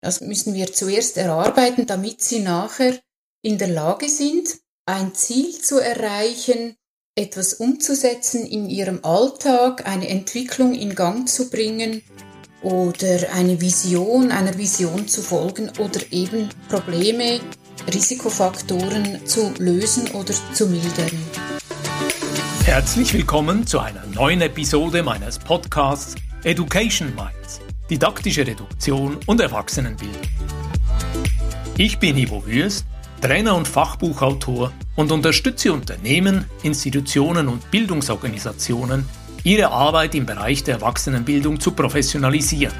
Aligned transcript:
Das 0.00 0.20
müssen 0.20 0.54
wir 0.54 0.72
zuerst 0.72 1.16
erarbeiten, 1.16 1.86
damit 1.86 2.22
sie 2.22 2.38
nachher 2.38 2.98
in 3.42 3.58
der 3.58 3.68
Lage 3.68 4.08
sind, 4.08 4.48
ein 4.86 5.14
Ziel 5.14 5.52
zu 5.60 5.80
erreichen, 5.80 6.76
etwas 7.16 7.54
umzusetzen 7.54 8.46
in 8.46 8.70
ihrem 8.70 9.04
Alltag, 9.04 9.86
eine 9.88 10.08
Entwicklung 10.08 10.74
in 10.74 10.94
Gang 10.94 11.28
zu 11.28 11.50
bringen 11.50 12.02
oder 12.62 13.32
eine 13.34 13.60
Vision, 13.60 14.30
einer 14.30 14.56
Vision 14.56 15.08
zu 15.08 15.20
folgen 15.20 15.70
oder 15.78 16.00
eben 16.12 16.48
Probleme, 16.68 17.40
Risikofaktoren 17.92 19.26
zu 19.26 19.52
lösen 19.58 20.12
oder 20.12 20.32
zu 20.52 20.68
mildern. 20.68 21.10
Herzlich 22.64 23.12
willkommen 23.14 23.66
zu 23.66 23.80
einer 23.80 24.06
neuen 24.06 24.42
Episode 24.42 25.02
meines 25.02 25.38
Podcasts 25.40 26.14
Education 26.44 27.14
Minds, 27.16 27.60
didaktische 27.90 28.46
Reduktion 28.46 29.16
und 29.26 29.40
Erwachsenenbildung. 29.40 30.20
Ich 31.78 31.98
bin 31.98 32.18
Ivo 32.18 32.44
Würst, 32.44 32.86
Trainer 33.22 33.54
und 33.56 33.66
Fachbuchautor 33.66 34.72
und 34.96 35.10
unterstütze 35.10 35.72
Unternehmen, 35.72 36.44
Institutionen 36.62 37.48
und 37.48 37.70
Bildungsorganisationen, 37.70 39.06
ihre 39.42 39.70
Arbeit 39.70 40.14
im 40.14 40.26
Bereich 40.26 40.64
der 40.64 40.74
Erwachsenenbildung 40.76 41.60
zu 41.60 41.70
professionalisieren. 41.70 42.74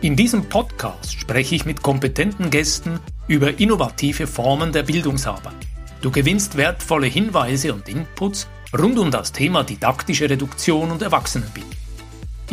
In 0.00 0.16
diesem 0.16 0.48
Podcast 0.48 1.12
spreche 1.12 1.54
ich 1.54 1.64
mit 1.64 1.82
kompetenten 1.82 2.50
Gästen 2.50 2.98
über 3.28 3.58
innovative 3.60 4.26
Formen 4.26 4.72
der 4.72 4.82
Bildungsarbeit. 4.82 5.54
Du 6.02 6.10
gewinnst 6.10 6.56
wertvolle 6.56 7.06
Hinweise 7.06 7.72
und 7.72 7.88
Inputs 7.88 8.48
rund 8.76 8.98
um 8.98 9.10
das 9.10 9.32
Thema 9.32 9.62
didaktische 9.62 10.28
Reduktion 10.28 10.90
und 10.90 11.00
Erwachsenenbildung. 11.00 11.83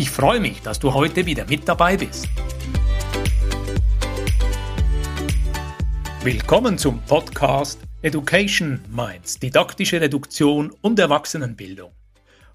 Ich 0.02 0.10
freue 0.10 0.40
mich, 0.40 0.64
dass 0.64 0.80
du 0.80 0.92
heute 0.96 1.28
wieder 1.28 1.46
mit 1.46 1.70
dabei 1.70 1.96
bist. 1.96 2.28
Willkommen 6.24 6.80
zum 6.80 7.04
Podcast 7.04 7.80
Education 8.02 8.84
Minds, 8.90 9.38
didaktische 9.38 10.02
Reduktion 10.02 10.74
und 10.82 10.98
Erwachsenenbildung. 10.98 11.92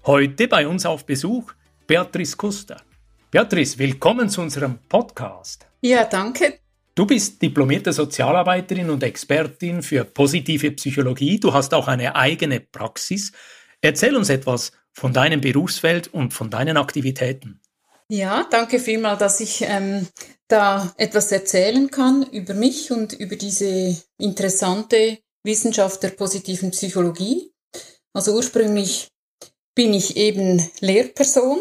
Heute 0.05 0.49
bei 0.49 0.67
uns 0.67 0.85
auf 0.85 1.05
Besuch 1.05 1.53
Beatrice 1.87 2.35
Kuster. 2.35 2.81
Beatrice, 3.31 3.79
willkommen 3.79 4.27
zu 4.27 4.41
unserem 4.41 4.79
Podcast. 4.89 5.65
Ja, 5.79 6.03
danke. 6.03 6.59
Du 6.95 7.05
bist 7.05 7.41
diplomierte 7.41 7.93
Sozialarbeiterin 7.93 8.89
und 8.89 9.01
Expertin 9.03 9.81
für 9.83 10.03
positive 10.03 10.71
Psychologie. 10.71 11.39
Du 11.39 11.53
hast 11.53 11.73
auch 11.73 11.87
eine 11.87 12.13
eigene 12.13 12.59
Praxis. 12.59 13.31
Erzähl 13.79 14.17
uns 14.17 14.29
etwas 14.29 14.73
von 14.97 15.13
deinem 15.13 15.41
Berufsfeld 15.41 16.11
und 16.11 16.33
von 16.33 16.49
deinen 16.49 16.75
Aktivitäten. 16.75 17.61
Ja, 18.09 18.47
danke 18.49 18.79
vielmals, 18.79 19.19
dass 19.19 19.39
ich 19.41 19.61
ähm, 19.61 20.07
da 20.47 20.91
etwas 20.97 21.31
erzählen 21.31 21.91
kann 21.91 22.23
über 22.31 22.55
mich 22.55 22.91
und 22.91 23.13
über 23.13 23.35
diese 23.35 23.95
interessante 24.17 25.19
Wissenschaft 25.43 26.01
der 26.01 26.09
positiven 26.09 26.71
Psychologie. 26.71 27.53
Also 28.13 28.33
ursprünglich 28.33 29.09
bin 29.75 29.93
ich 29.93 30.17
eben 30.17 30.67
Lehrperson 30.79 31.59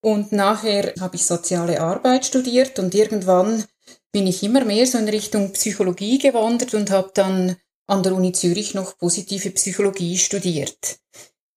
und 0.00 0.32
nachher 0.32 0.94
habe 0.98 1.16
ich 1.16 1.26
soziale 1.26 1.78
Arbeit 1.78 2.24
studiert 2.24 2.78
und 2.78 2.94
irgendwann 2.94 3.64
bin 4.12 4.26
ich 4.26 4.42
immer 4.42 4.64
mehr 4.64 4.86
so 4.86 4.96
in 4.96 5.08
Richtung 5.10 5.52
Psychologie 5.52 6.16
gewandert 6.18 6.72
und 6.72 6.90
habe 6.90 7.10
dann 7.12 7.56
an 7.86 8.02
der 8.02 8.14
Uni 8.14 8.32
Zürich 8.32 8.72
noch 8.72 8.96
positive 8.96 9.50
Psychologie 9.50 10.16
studiert 10.16 11.02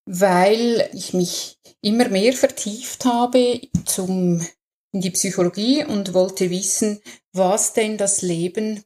weil 0.06 0.90
ich 0.92 1.14
mich 1.14 1.58
immer 1.80 2.08
mehr 2.08 2.32
vertieft 2.32 3.04
habe 3.04 3.60
zum, 3.84 4.46
in 4.92 5.00
die 5.00 5.10
Psychologie 5.10 5.84
und 5.84 6.14
wollte 6.14 6.50
wissen, 6.50 7.00
was 7.32 7.72
denn 7.72 7.96
das 7.96 8.22
Leben 8.22 8.82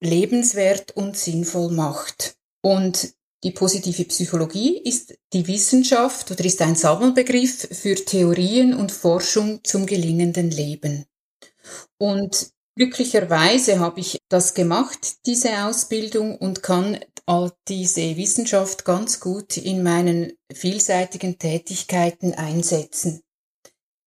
lebenswert 0.00 0.92
und 0.92 1.16
sinnvoll 1.16 1.70
macht. 1.70 2.36
Und 2.62 3.14
die 3.44 3.52
positive 3.52 4.04
Psychologie 4.04 4.78
ist 4.78 5.16
die 5.32 5.46
Wissenschaft 5.46 6.30
oder 6.30 6.44
ist 6.44 6.60
ein 6.60 6.74
Sammelbegriff 6.74 7.68
für 7.70 7.94
Theorien 7.94 8.74
und 8.74 8.90
Forschung 8.90 9.60
zum 9.62 9.86
gelingenden 9.86 10.50
Leben. 10.50 11.06
Und 11.98 12.52
glücklicherweise 12.78 13.80
habe 13.80 14.00
ich 14.00 14.18
das 14.28 14.54
gemacht, 14.54 15.26
diese 15.26 15.64
Ausbildung, 15.64 16.38
und 16.38 16.62
kann 16.62 16.98
all 17.26 17.52
diese 17.66 18.16
Wissenschaft 18.16 18.84
ganz 18.84 19.20
gut 19.20 19.56
in 19.56 19.82
meinen 19.82 20.32
vielseitigen 20.52 21.38
Tätigkeiten 21.38 22.34
einsetzen. 22.34 23.20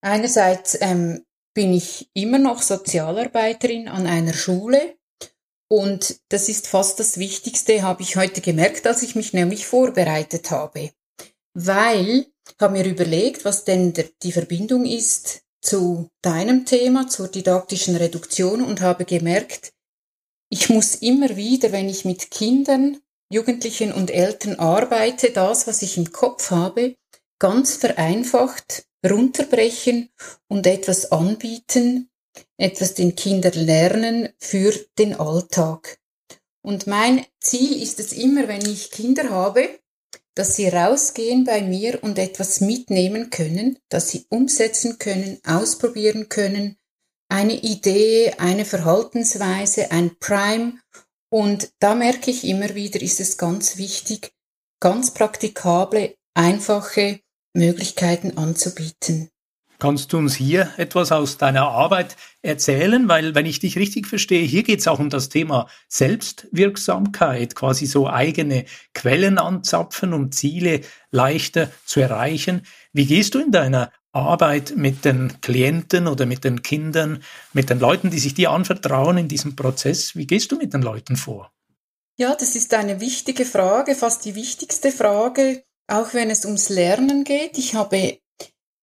Einerseits 0.01 0.77
ähm, 0.81 1.23
bin 1.53 1.73
ich 1.73 2.09
immer 2.13 2.39
noch 2.39 2.61
Sozialarbeiterin 2.61 3.89
an 3.89 4.07
einer 4.07 4.33
Schule 4.33 4.95
und 5.69 6.21
das 6.29 6.49
ist 6.49 6.67
fast 6.67 6.99
das 6.99 7.17
Wichtigste, 7.17 7.83
habe 7.83 8.01
ich 8.01 8.15
heute 8.15 8.41
gemerkt, 8.41 8.87
als 8.87 9.03
ich 9.03 9.15
mich 9.15 9.33
nämlich 9.33 9.67
vorbereitet 9.67 10.49
habe. 10.49 10.91
Weil 11.53 12.25
ich 12.47 12.55
habe 12.59 12.77
mir 12.77 12.85
überlegt, 12.85 13.43
was 13.43 13.65
denn 13.65 13.93
der, 13.93 14.05
die 14.23 14.31
Verbindung 14.31 14.85
ist 14.85 15.43
zu 15.61 16.09
deinem 16.21 16.65
Thema, 16.65 17.07
zur 17.07 17.27
didaktischen 17.27 17.95
Reduktion 17.95 18.61
und 18.61 18.81
habe 18.81 19.05
gemerkt, 19.05 19.71
ich 20.49 20.69
muss 20.69 20.95
immer 20.95 21.35
wieder, 21.37 21.71
wenn 21.71 21.87
ich 21.87 22.03
mit 22.03 22.31
Kindern 22.31 22.97
Jugendlichen 23.31 23.93
und 23.93 24.11
Eltern 24.11 24.59
arbeite, 24.59 25.31
das, 25.31 25.65
was 25.65 25.81
ich 25.81 25.97
im 25.97 26.11
Kopf 26.11 26.51
habe, 26.51 26.97
ganz 27.39 27.75
vereinfacht 27.77 28.85
runterbrechen 29.09 30.09
und 30.47 30.67
etwas 30.67 31.11
anbieten, 31.11 32.09
etwas 32.57 32.93
den 32.93 33.15
Kindern 33.15 33.53
lernen 33.53 34.29
für 34.37 34.73
den 34.99 35.15
Alltag. 35.15 35.97
Und 36.61 36.87
mein 36.87 37.25
Ziel 37.39 37.81
ist 37.81 37.99
es 37.99 38.11
immer, 38.11 38.47
wenn 38.47 38.65
ich 38.65 38.91
Kinder 38.91 39.29
habe, 39.29 39.79
dass 40.41 40.55
sie 40.55 40.69
rausgehen 40.69 41.43
bei 41.43 41.61
mir 41.61 42.03
und 42.03 42.17
etwas 42.17 42.61
mitnehmen 42.61 43.29
können, 43.29 43.77
dass 43.89 44.09
sie 44.09 44.25
umsetzen 44.29 44.97
können, 44.97 45.37
ausprobieren 45.45 46.29
können, 46.29 46.77
eine 47.29 47.53
Idee, 47.53 48.33
eine 48.39 48.65
Verhaltensweise, 48.65 49.91
ein 49.91 50.17
Prime 50.17 50.79
und 51.29 51.71
da 51.77 51.93
merke 51.93 52.31
ich 52.31 52.43
immer 52.43 52.73
wieder, 52.73 53.03
ist 53.03 53.19
es 53.19 53.37
ganz 53.37 53.77
wichtig, 53.77 54.31
ganz 54.79 55.13
praktikable, 55.13 56.15
einfache 56.33 57.19
Möglichkeiten 57.53 58.35
anzubieten. 58.35 59.29
Kannst 59.81 60.13
du 60.13 60.19
uns 60.19 60.35
hier 60.35 60.69
etwas 60.77 61.11
aus 61.11 61.37
deiner 61.37 61.63
Arbeit 61.63 62.15
erzählen? 62.43 63.09
Weil, 63.09 63.33
wenn 63.33 63.47
ich 63.47 63.57
dich 63.57 63.77
richtig 63.77 64.05
verstehe, 64.05 64.43
hier 64.43 64.61
geht 64.61 64.81
es 64.81 64.87
auch 64.87 64.99
um 64.99 65.09
das 65.09 65.29
Thema 65.29 65.67
Selbstwirksamkeit, 65.87 67.55
quasi 67.55 67.87
so 67.87 68.07
eigene 68.07 68.65
Quellen 68.93 69.39
anzapfen, 69.39 70.13
um 70.13 70.31
Ziele 70.31 70.81
leichter 71.09 71.71
zu 71.83 71.99
erreichen. 71.99 72.61
Wie 72.93 73.07
gehst 73.07 73.33
du 73.33 73.39
in 73.39 73.51
deiner 73.51 73.91
Arbeit 74.11 74.73
mit 74.75 75.03
den 75.03 75.41
Klienten 75.41 76.07
oder 76.07 76.27
mit 76.27 76.43
den 76.43 76.61
Kindern, 76.61 77.23
mit 77.51 77.71
den 77.71 77.79
Leuten, 77.79 78.11
die 78.11 78.19
sich 78.19 78.35
dir 78.35 78.51
anvertrauen 78.51 79.17
in 79.17 79.29
diesem 79.29 79.55
Prozess? 79.55 80.15
Wie 80.15 80.27
gehst 80.27 80.51
du 80.51 80.57
mit 80.57 80.75
den 80.75 80.83
Leuten 80.83 81.15
vor? 81.15 81.51
Ja, 82.19 82.35
das 82.35 82.55
ist 82.55 82.71
eine 82.75 83.01
wichtige 83.01 83.45
Frage, 83.45 83.95
fast 83.95 84.25
die 84.25 84.35
wichtigste 84.35 84.91
Frage, 84.91 85.63
auch 85.87 86.13
wenn 86.13 86.29
es 86.29 86.45
ums 86.45 86.69
Lernen 86.69 87.23
geht. 87.23 87.57
Ich 87.57 87.73
habe 87.73 88.19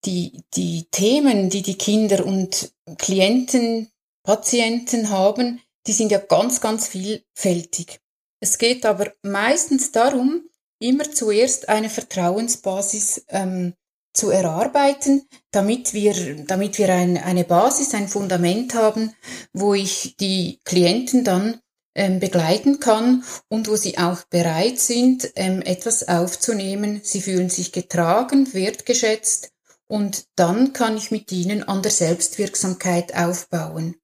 die, 0.05 0.45
die 0.55 0.89
Themen, 0.91 1.51
die 1.51 1.63
die 1.63 1.79
Kinder 1.79 2.25
und 2.25 2.73
Klienten, 2.99 3.91
Patienten 4.23 5.11
haben, 5.11 5.61
die 5.87 5.93
sind 5.93 6.13
ja 6.13 6.19
ganz, 6.19 6.61
ganz 6.61 6.89
vielfältig. 6.89 8.01
Es 8.41 8.59
geht 8.59 8.85
aber 8.85 9.13
meistens 9.23 9.91
darum, 9.91 10.43
immer 10.81 11.11
zuerst 11.11 11.69
eine 11.69 11.91
Vertrauensbasis 11.91 13.25
ähm, 13.29 13.75
zu 14.13 14.31
erarbeiten, 14.31 15.27
damit 15.51 15.95
wir, 15.95 16.45
damit 16.45 16.79
wir 16.79 16.93
ein, 16.93 17.17
eine 17.17 17.45
Basis, 17.45 17.95
ein 17.95 18.09
Fundament 18.09 18.75
haben, 18.75 19.15
wo 19.53 19.75
ich 19.75 20.17
die 20.19 20.61
Klienten 20.65 21.25
dann 21.25 21.61
ähm, 21.95 22.21
begleiten 22.21 22.81
kann 22.81 23.25
und 23.49 23.69
wo 23.69 23.77
sie 23.77 23.99
auch 23.99 24.23
bereit 24.25 24.79
sind, 24.79 25.31
ähm, 25.37 25.63
etwas 25.63 26.07
aufzunehmen. 26.07 27.01
Sie 27.03 27.21
fühlen 27.21 27.51
sich 27.51 27.73
getragen, 27.73 28.53
wertgeschätzt 28.55 29.53
und 29.89 30.27
dann 30.37 30.73
kann 30.73 30.97
ich 30.97 31.11
mit 31.11 31.33
ihnen 31.33 31.63
an 31.63 31.83
der 31.83 31.91
Selbstwirksamkeit 31.91 33.15
aufbauen. 33.17 33.97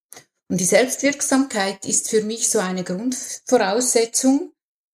Und 0.48 0.60
die 0.60 0.64
Selbstwirksamkeit 0.64 1.84
ist 1.86 2.08
für 2.08 2.22
mich 2.22 2.48
so 2.48 2.58
eine 2.58 2.84
Grundvoraussetzung. 2.84 4.52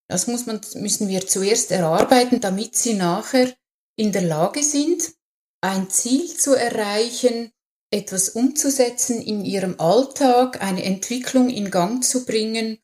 Das 0.09 0.27
muss 0.27 0.47
man, 0.47 0.61
müssen 0.75 1.09
wir 1.09 1.27
zuerst 1.27 1.71
erarbeiten, 1.71 2.41
damit 2.41 2.77
sie 2.77 2.95
nachher 2.95 3.55
in 3.97 4.13
der 4.13 4.23
Lage 4.23 4.63
sind, 4.63 5.13
ein 5.61 5.91
Ziel 5.91 6.37
zu 6.37 6.55
erreichen, 6.55 7.53
etwas 7.93 8.31
umzusetzen 8.31 9.21
in 9.21 9.45
ihrem 9.45 9.79
Alltag, 9.79 10.63
eine 10.63 10.85
Entwicklung 10.85 11.51
in 11.51 11.71
Gang 11.71 12.05
zu 12.05 12.25
bringen 12.25 12.79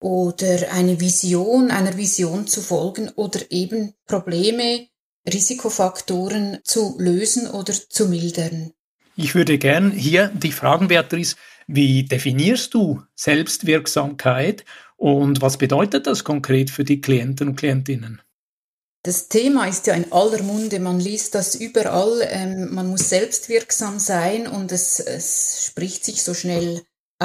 oder 0.00 0.72
eine 0.72 1.00
Vision, 1.00 1.70
einer 1.70 1.96
Vision 1.96 2.46
zu 2.46 2.60
folgen 2.60 3.10
oder 3.10 3.40
eben 3.50 3.94
Probleme, 4.06 4.88
Risikofaktoren 5.26 6.58
zu 6.64 6.96
lösen 6.98 7.48
oder 7.48 7.72
zu 7.72 8.08
mildern. 8.08 8.72
Ich 9.16 9.34
würde 9.34 9.58
gern 9.58 9.90
hier 9.90 10.28
dich 10.28 10.54
fragen, 10.54 10.88
Beatrice, 10.88 11.36
Wie 11.66 12.04
definierst 12.04 12.74
du 12.74 13.02
Selbstwirksamkeit 13.14 14.64
und 14.96 15.40
was 15.40 15.56
bedeutet 15.56 16.06
das 16.06 16.24
konkret 16.24 16.70
für 16.70 16.84
die 16.84 17.00
Klienten 17.00 17.48
und 17.48 17.56
Klientinnen? 17.56 18.20
Das 19.02 19.28
Thema 19.28 19.66
ist 19.66 19.86
ja 19.86 19.94
in 19.94 20.12
aller 20.12 20.42
Munde, 20.42 20.80
man 20.80 20.98
liest 20.98 21.34
das 21.34 21.54
überall, 21.54 22.20
ähm, 22.22 22.74
man 22.74 22.86
muss 22.86 23.10
selbstwirksam 23.10 23.98
sein 23.98 24.46
und 24.46 24.72
es, 24.72 24.98
es 24.98 25.64
spricht 25.66 26.04
sich 26.04 26.22
so 26.22 26.32
schnell 26.32 26.82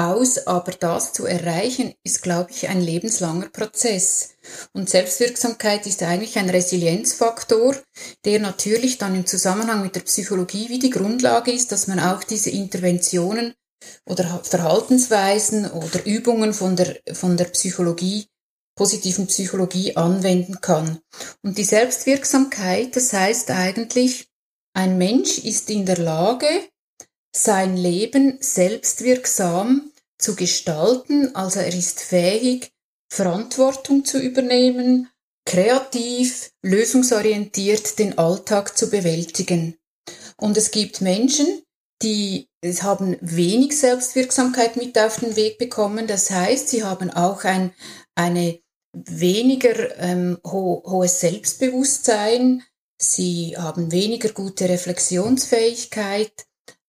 aus, 0.08 0.46
aber 0.46 0.72
das 0.72 1.12
zu 1.12 1.26
erreichen 1.26 1.94
ist, 2.04 2.22
glaube 2.22 2.50
ich, 2.50 2.68
ein 2.68 2.80
lebenslanger 2.80 3.48
Prozess. 3.48 4.30
Und 4.72 4.88
Selbstwirksamkeit 4.88 5.86
ist 5.86 6.02
eigentlich 6.02 6.38
ein 6.38 6.50
Resilienzfaktor, 6.50 7.76
der 8.24 8.40
natürlich 8.40 8.98
dann 8.98 9.14
im 9.14 9.26
Zusammenhang 9.26 9.82
mit 9.82 9.96
der 9.96 10.00
Psychologie 10.00 10.68
wie 10.68 10.78
die 10.78 10.90
Grundlage 10.90 11.52
ist, 11.52 11.72
dass 11.72 11.86
man 11.86 12.00
auch 12.00 12.24
diese 12.24 12.50
Interventionen 12.50 13.54
oder 14.06 14.40
Verhaltensweisen 14.42 15.70
oder 15.70 16.04
Übungen 16.04 16.52
von 16.54 16.76
der, 16.76 16.98
von 17.12 17.36
der 17.36 17.46
Psychologie 17.46 18.26
positiven 18.76 19.26
Psychologie 19.26 19.96
anwenden 19.96 20.60
kann. 20.60 21.00
Und 21.42 21.58
die 21.58 21.64
Selbstwirksamkeit, 21.64 22.96
das 22.96 23.12
heißt 23.12 23.50
eigentlich, 23.50 24.28
ein 24.72 24.98
Mensch 24.98 25.38
ist 25.38 25.68
in 25.68 25.84
der 25.84 25.98
Lage, 25.98 26.46
sein 27.34 27.76
Leben 27.76 28.38
selbstwirksam 28.40 29.89
zu 30.20 30.36
gestalten, 30.36 31.34
also 31.34 31.60
er 31.60 31.74
ist 31.74 32.00
fähig, 32.00 32.72
Verantwortung 33.12 34.04
zu 34.04 34.18
übernehmen, 34.18 35.08
kreativ, 35.44 36.52
lösungsorientiert 36.62 37.98
den 37.98 38.18
Alltag 38.18 38.76
zu 38.76 38.90
bewältigen. 38.90 39.76
Und 40.36 40.56
es 40.56 40.70
gibt 40.70 41.00
Menschen, 41.00 41.62
die 42.02 42.48
haben 42.80 43.16
wenig 43.20 43.78
Selbstwirksamkeit 43.78 44.76
mit 44.76 44.98
auf 44.98 45.18
den 45.20 45.36
Weg 45.36 45.58
bekommen. 45.58 46.06
Das 46.06 46.30
heißt, 46.30 46.68
sie 46.68 46.84
haben 46.84 47.10
auch 47.10 47.44
ein, 47.44 47.72
eine 48.14 48.60
weniger 48.92 49.96
ähm, 49.98 50.38
ho 50.44 50.82
hohes 50.86 51.20
Selbstbewusstsein, 51.20 52.62
sie 53.00 53.56
haben 53.56 53.92
weniger 53.92 54.30
gute 54.30 54.68
Reflexionsfähigkeit, 54.68 56.32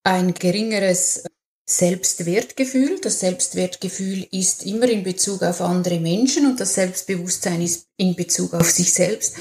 ein 0.04 0.34
geringeres 0.34 1.24
Selbstwertgefühl. 1.66 3.00
Das 3.02 3.20
Selbstwertgefühl 3.20 4.28
ist 4.32 4.66
immer 4.66 4.90
in 4.90 5.04
Bezug 5.04 5.42
auf 5.44 5.62
andere 5.62 6.00
Menschen 6.00 6.46
und 6.46 6.60
das 6.60 6.74
Selbstbewusstsein 6.74 7.62
ist 7.62 7.88
in 7.98 8.16
Bezug 8.16 8.54
auf 8.54 8.70
sich 8.70 8.94
selbst. 8.94 9.36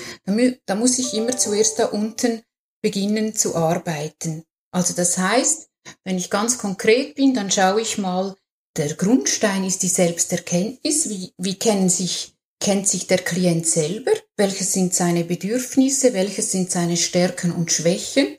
Da, 0.67 0.75
muss 0.75 0.99
ich 0.99 1.15
immer 1.15 1.37
zuerst 1.37 1.79
da 1.79 1.87
unten 1.87 2.43
beginnen 2.83 3.35
zu 3.35 3.57
arbeiten. 3.57 4.45
Also 4.71 4.95
das 4.95 5.19
heißt, 5.19 5.69
wenn 6.05 6.19
ich 6.19 6.31
ganz 6.31 6.59
konkret 6.59 7.15
bin, 7.15 7.35
dann 7.35 7.51
schaue 7.51 7.81
ich 7.81 7.99
mal, 7.99 8.37
der 8.77 8.95
Grundstein 8.95 9.65
ist 9.65 9.83
die 9.83 9.89
Selbsterkenntnis. 9.89 11.09
Wie, 11.09 11.33
wie 11.39 11.59
kennen 11.59 11.89
sich 11.89 12.35
Kennt 12.63 12.87
sich 12.87 13.07
der 13.07 13.19
Klient 13.19 13.67
selber? 13.67 14.13
Welche 14.37 14.65
sind 14.65 14.95
seine 14.95 15.25
Bedürfnisse? 15.25 16.13
Welche 16.13 16.43
sind 16.43 16.71
seine 16.71 16.99
Stärken 16.99 17.53
und 17.53 17.73
Schwächen? 17.73 18.37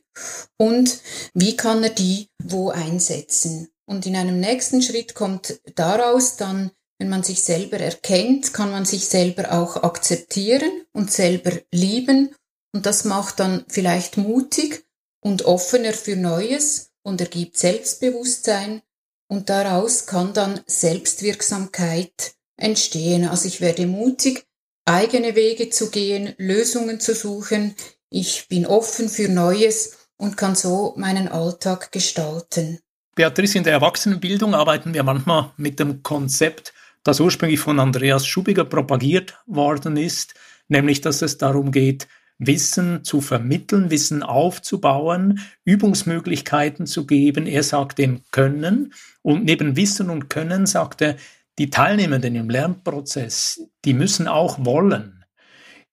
Und 0.58 1.00
wie 1.34 1.56
kann 1.56 1.84
er 1.84 1.90
die 1.90 2.30
wo 2.44 2.70
einsetzen? 2.70 3.70
Und 3.86 4.06
in 4.06 4.16
einem 4.16 4.40
nächsten 4.40 4.82
Schritt 4.82 5.16
kommt 5.16 5.60
daraus 5.76 6.38
dann, 6.38 6.72
wenn 7.00 7.10
man 7.10 7.24
sich 7.24 7.42
selber 7.42 7.78
erkennt, 7.78 8.54
kann 8.54 8.72
man 8.72 8.86
sich 8.86 9.08
selber 9.08 9.52
auch 9.54 9.78
akzeptieren 9.78 10.86
und 10.94 11.12
selber 11.12 11.52
lieben. 11.74 12.36
Und 12.74 12.86
das 12.86 13.06
macht 13.06 13.40
dann 13.40 13.66
vielleicht 13.68 14.18
mutig 14.18 14.86
und 15.20 15.46
offener 15.46 15.94
für 15.94 16.16
Neues 16.16 16.92
und 17.04 17.20
ergibt 17.20 17.58
Selbstbewusstsein. 17.58 18.82
Und 19.28 19.50
daraus 19.50 20.06
kann 20.06 20.34
dann 20.34 20.62
Selbstwirksamkeit 20.68 22.36
entstehen. 22.56 23.28
Also 23.28 23.48
ich 23.48 23.62
werde 23.62 23.88
mutig, 23.88 24.46
eigene 24.86 25.36
Wege 25.36 25.70
zu 25.70 25.90
gehen, 25.90 26.36
Lösungen 26.38 27.00
zu 27.00 27.16
suchen. 27.16 27.76
Ich 28.10 28.48
bin 28.48 28.66
offen 28.66 29.10
für 29.10 29.28
Neues 29.30 29.98
und 30.22 30.38
kann 30.38 30.54
so 30.54 30.94
meinen 30.98 31.28
Alltag 31.28 31.92
gestalten. 31.92 32.80
Beatrice, 33.16 33.58
in 33.58 33.64
der 33.64 33.74
Erwachsenenbildung 33.74 34.54
arbeiten 34.54 34.94
wir 34.94 35.04
manchmal 35.04 35.52
mit 35.58 35.80
dem 35.80 36.04
Konzept, 36.04 36.74
das 37.04 37.20
ursprünglich 37.20 37.60
von 37.60 37.80
Andreas 37.80 38.28
Schubiger 38.28 38.64
propagiert 38.64 39.40
worden 39.48 39.98
ist, 39.98 40.36
nämlich 40.68 41.02
dass 41.02 41.24
es 41.24 41.40
darum 41.40 41.72
geht, 41.72 42.08
Wissen 42.38 43.04
zu 43.04 43.20
vermitteln, 43.20 43.90
Wissen 43.90 44.22
aufzubauen, 44.22 45.40
Übungsmöglichkeiten 45.66 46.86
zu 46.86 47.08
geben. 47.08 47.48
Er 47.48 47.64
sagt 47.64 47.98
dem 47.98 48.22
Können 48.32 48.94
und 49.24 49.44
neben 49.44 49.76
Wissen 49.76 50.12
und 50.12 50.30
Können 50.30 50.68
sagt 50.68 51.02
er, 51.02 51.18
die 51.58 51.72
Teilnehmenden 51.72 52.36
im 52.36 52.50
Lernprozess, 52.50 53.62
die 53.86 53.94
müssen 53.94 54.28
auch 54.28 54.64
wollen. 54.64 55.26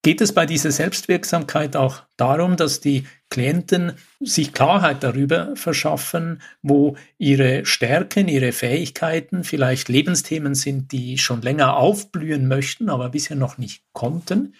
Geht 0.02 0.20
es 0.20 0.32
bei 0.32 0.46
dieser 0.46 0.70
Selbstwirksamkeit 0.70 1.76
auch 1.76 2.02
darum, 2.16 2.56
dass 2.56 2.81
die 2.81 3.04
Klienten 3.30 3.92
sich 4.20 4.52
Klarheit 4.52 5.02
darüber 5.02 5.54
verschaffen, 5.54 6.40
wo 6.62 6.96
ihre 7.19 7.66
Stärken, 7.66 8.26
ihre 8.28 8.52
Fähigkeiten, 8.52 9.44
vielleicht 9.44 9.88
Lebensthemen 9.88 10.54
sind, 10.54 10.92
die 10.92 11.19
schon 11.19 11.42
länger 11.42 11.76
aufblühen 11.76 12.48
möchten, 12.48 12.88
aber 12.88 13.10
bisher 13.10 13.36
noch 13.36 13.58
nicht 13.58 13.82
konnten? 13.92 14.54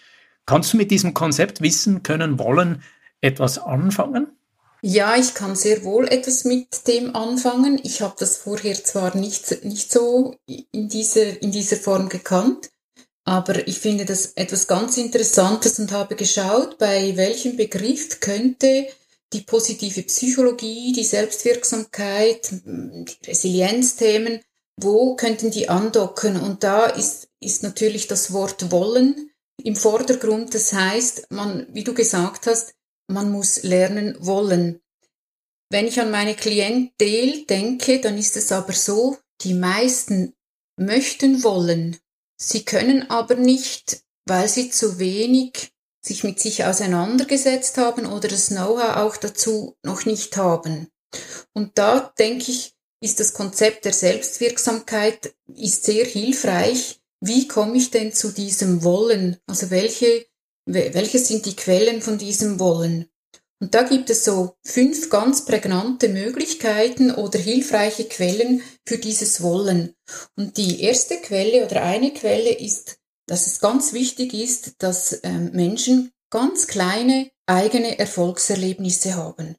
Kannst 0.45 0.73
du 0.73 0.77
mit 0.77 0.91
diesem 0.91 1.15
Konzept 1.15 1.61
Wissen, 1.61 2.03
Können, 2.03 2.39
Wollen 2.39 2.83
etwas 3.21 3.59
anfangen? 3.59 4.29
Ja, 4.81 5.17
ich 5.17 5.35
kann 5.35 5.57
sehr 5.57 5.83
wohl 5.83 6.07
etwas 6.07 6.45
mit 6.45 6.87
dem 6.87 7.17
anfangen. 7.17 7.81
Ich 7.83 8.01
habe 8.01 8.15
das 8.19 8.37
vorher 8.37 8.75
zwar 8.75 9.17
nicht, 9.17 9.65
nicht 9.65 9.91
so 9.91 10.37
in 10.47 10.89
dieser, 10.89 11.43
in 11.43 11.51
dieser 11.51 11.77
Form 11.77 12.09
gekannt, 12.09 12.71
aber 13.29 13.69
ich 13.69 13.79
finde 13.79 14.07
das 14.07 14.33
etwas 14.37 14.67
ganz 14.67 14.97
Interessantes 14.97 15.79
und 15.79 15.93
habe 15.93 16.17
geschaut, 16.17 16.79
bei 16.79 17.15
welchem 17.15 17.59
Begriff 17.59 18.21
könnte 18.21 18.87
die 19.35 19.43
positive 19.43 20.03
Psychologie, 20.05 20.95
die 20.95 21.05
Selbstwirksamkeit, 21.05 22.51
die 22.51 23.27
Resilienzthemen, 23.27 24.41
wo 24.81 25.15
könnten 25.15 25.51
die 25.51 25.69
andocken? 25.69 26.41
Und 26.41 26.65
da 26.65 26.87
ist, 26.87 27.29
ist 27.39 27.63
natürlich 27.63 28.07
das 28.07 28.33
Wort 28.33 28.73
wollen 28.73 29.31
im 29.63 29.77
Vordergrund. 29.77 30.55
Das 30.55 30.73
heißt, 30.73 31.27
man, 31.31 31.67
wie 31.71 31.85
du 31.85 31.93
gesagt 31.93 32.47
hast, 32.47 32.73
man 33.09 33.31
muss 33.31 33.63
lernen 33.63 34.17
wollen. 34.21 34.81
Wenn 35.69 35.87
ich 35.87 36.01
an 36.01 36.11
meine 36.11 36.35
Klientel 36.35 37.45
denke, 37.45 38.01
dann 38.01 38.17
ist 38.17 38.39
es 38.39 38.53
aber 38.53 38.73
so, 38.73 39.19
die 39.43 39.53
meisten 39.53 40.33
möchten 40.79 41.43
wollen. 41.43 41.99
Sie 42.41 42.65
können 42.65 43.11
aber 43.11 43.35
nicht, 43.35 44.03
weil 44.27 44.49
sie 44.49 44.71
zu 44.71 44.99
wenig 44.99 45.73
sich 46.01 46.25
mit 46.25 46.41
sich 46.41 46.65
auseinandergesetzt 46.65 47.77
haben 47.77 48.07
oder 48.07 48.29
das 48.29 48.49
Know-how 48.49 48.97
auch 48.97 49.17
dazu 49.17 49.77
noch 49.83 50.07
nicht 50.07 50.37
haben. 50.37 50.89
Und 51.53 51.77
da 51.77 52.13
denke 52.19 52.51
ich, 52.51 52.75
ist 53.01 53.21
das 53.21 53.33
Konzept 53.33 53.85
der 53.85 53.93
Selbstwirksamkeit 53.93 55.35
ist 55.47 55.85
sehr 55.85 56.05
hilfreich. 56.05 57.01
Wie 57.21 57.49
komme 57.49 57.77
ich 57.77 57.91
denn 57.91 58.13
zu 58.13 58.33
diesem 58.33 58.85
Wollen? 58.85 59.39
Also 59.47 59.71
welche 59.71 60.27
welche 60.71 61.19
sind 61.19 61.47
die 61.47 61.57
Quellen 61.57 62.03
von 62.03 62.19
diesem 62.19 62.61
Wollen? 62.61 63.09
Und 63.61 63.75
da 63.75 63.83
gibt 63.83 64.09
es 64.09 64.25
so 64.25 64.55
fünf 64.65 65.11
ganz 65.11 65.45
prägnante 65.45 66.09
Möglichkeiten 66.09 67.13
oder 67.13 67.39
hilfreiche 67.39 68.05
Quellen 68.05 68.63
für 68.87 68.99
dieses 68.99 69.43
Wollen. 69.43 69.95
Und 70.37 70.57
die 70.57 70.83
erste 70.83 71.17
Quelle 71.17 71.65
oder 71.65 71.83
eine 71.83 72.13
Quelle 72.13 72.53
ist, 72.53 72.99
dass 73.27 73.47
es 73.47 73.61
ganz 73.61 73.93
wichtig 73.93 74.33
ist, 74.33 74.75
dass 74.79 75.21
ähm, 75.25 75.51
Menschen 75.53 76.13
ganz 76.31 76.67
kleine 76.67 77.31
eigene 77.47 77.99
Erfolgserlebnisse 77.99 79.17
haben. 79.17 79.57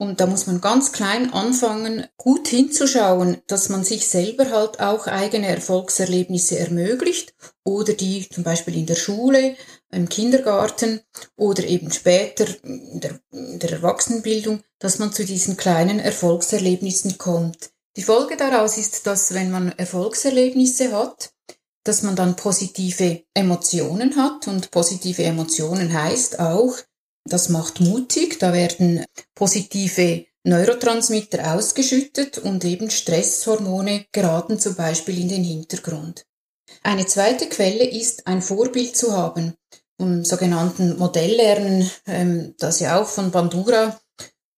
Und 0.00 0.18
da 0.18 0.26
muss 0.26 0.46
man 0.46 0.62
ganz 0.62 0.92
klein 0.92 1.30
anfangen, 1.34 2.06
gut 2.16 2.48
hinzuschauen, 2.48 3.42
dass 3.48 3.68
man 3.68 3.84
sich 3.84 4.08
selber 4.08 4.50
halt 4.50 4.80
auch 4.80 5.06
eigene 5.06 5.48
Erfolgserlebnisse 5.48 6.58
ermöglicht 6.58 7.34
oder 7.64 7.92
die 7.92 8.26
zum 8.30 8.42
Beispiel 8.42 8.76
in 8.76 8.86
der 8.86 8.94
Schule, 8.94 9.56
im 9.92 10.08
Kindergarten 10.08 11.02
oder 11.36 11.64
eben 11.64 11.92
später 11.92 12.46
in 12.64 13.00
der, 13.00 13.20
in 13.30 13.58
der 13.58 13.72
Erwachsenenbildung, 13.72 14.62
dass 14.78 14.98
man 14.98 15.12
zu 15.12 15.26
diesen 15.26 15.58
kleinen 15.58 15.98
Erfolgserlebnissen 15.98 17.18
kommt. 17.18 17.70
Die 17.98 18.02
Folge 18.02 18.38
daraus 18.38 18.78
ist, 18.78 19.06
dass 19.06 19.34
wenn 19.34 19.50
man 19.50 19.72
Erfolgserlebnisse 19.72 20.92
hat, 20.92 21.34
dass 21.84 22.02
man 22.02 22.16
dann 22.16 22.36
positive 22.36 23.24
Emotionen 23.34 24.16
hat 24.16 24.48
und 24.48 24.70
positive 24.70 25.24
Emotionen 25.24 25.92
heißt 25.92 26.40
auch, 26.40 26.78
das 27.24 27.48
macht 27.48 27.80
mutig, 27.80 28.38
da 28.38 28.52
werden 28.52 29.04
positive 29.34 30.26
Neurotransmitter 30.44 31.54
ausgeschüttet 31.54 32.38
und 32.38 32.64
eben 32.64 32.90
Stresshormone 32.90 34.06
geraten 34.10 34.58
zum 34.58 34.74
Beispiel 34.74 35.20
in 35.20 35.28
den 35.28 35.44
Hintergrund. 35.44 36.24
Eine 36.82 37.06
zweite 37.06 37.46
Quelle 37.48 37.84
ist, 37.84 38.26
ein 38.26 38.40
Vorbild 38.40 38.96
zu 38.96 39.12
haben. 39.12 39.54
Im 39.98 40.24
sogenannten 40.24 40.98
Modelllernen, 40.98 41.90
ähm, 42.06 42.54
das 42.58 42.80
ja 42.80 42.98
auch 42.98 43.06
von 43.06 43.30
Bandura 43.30 44.00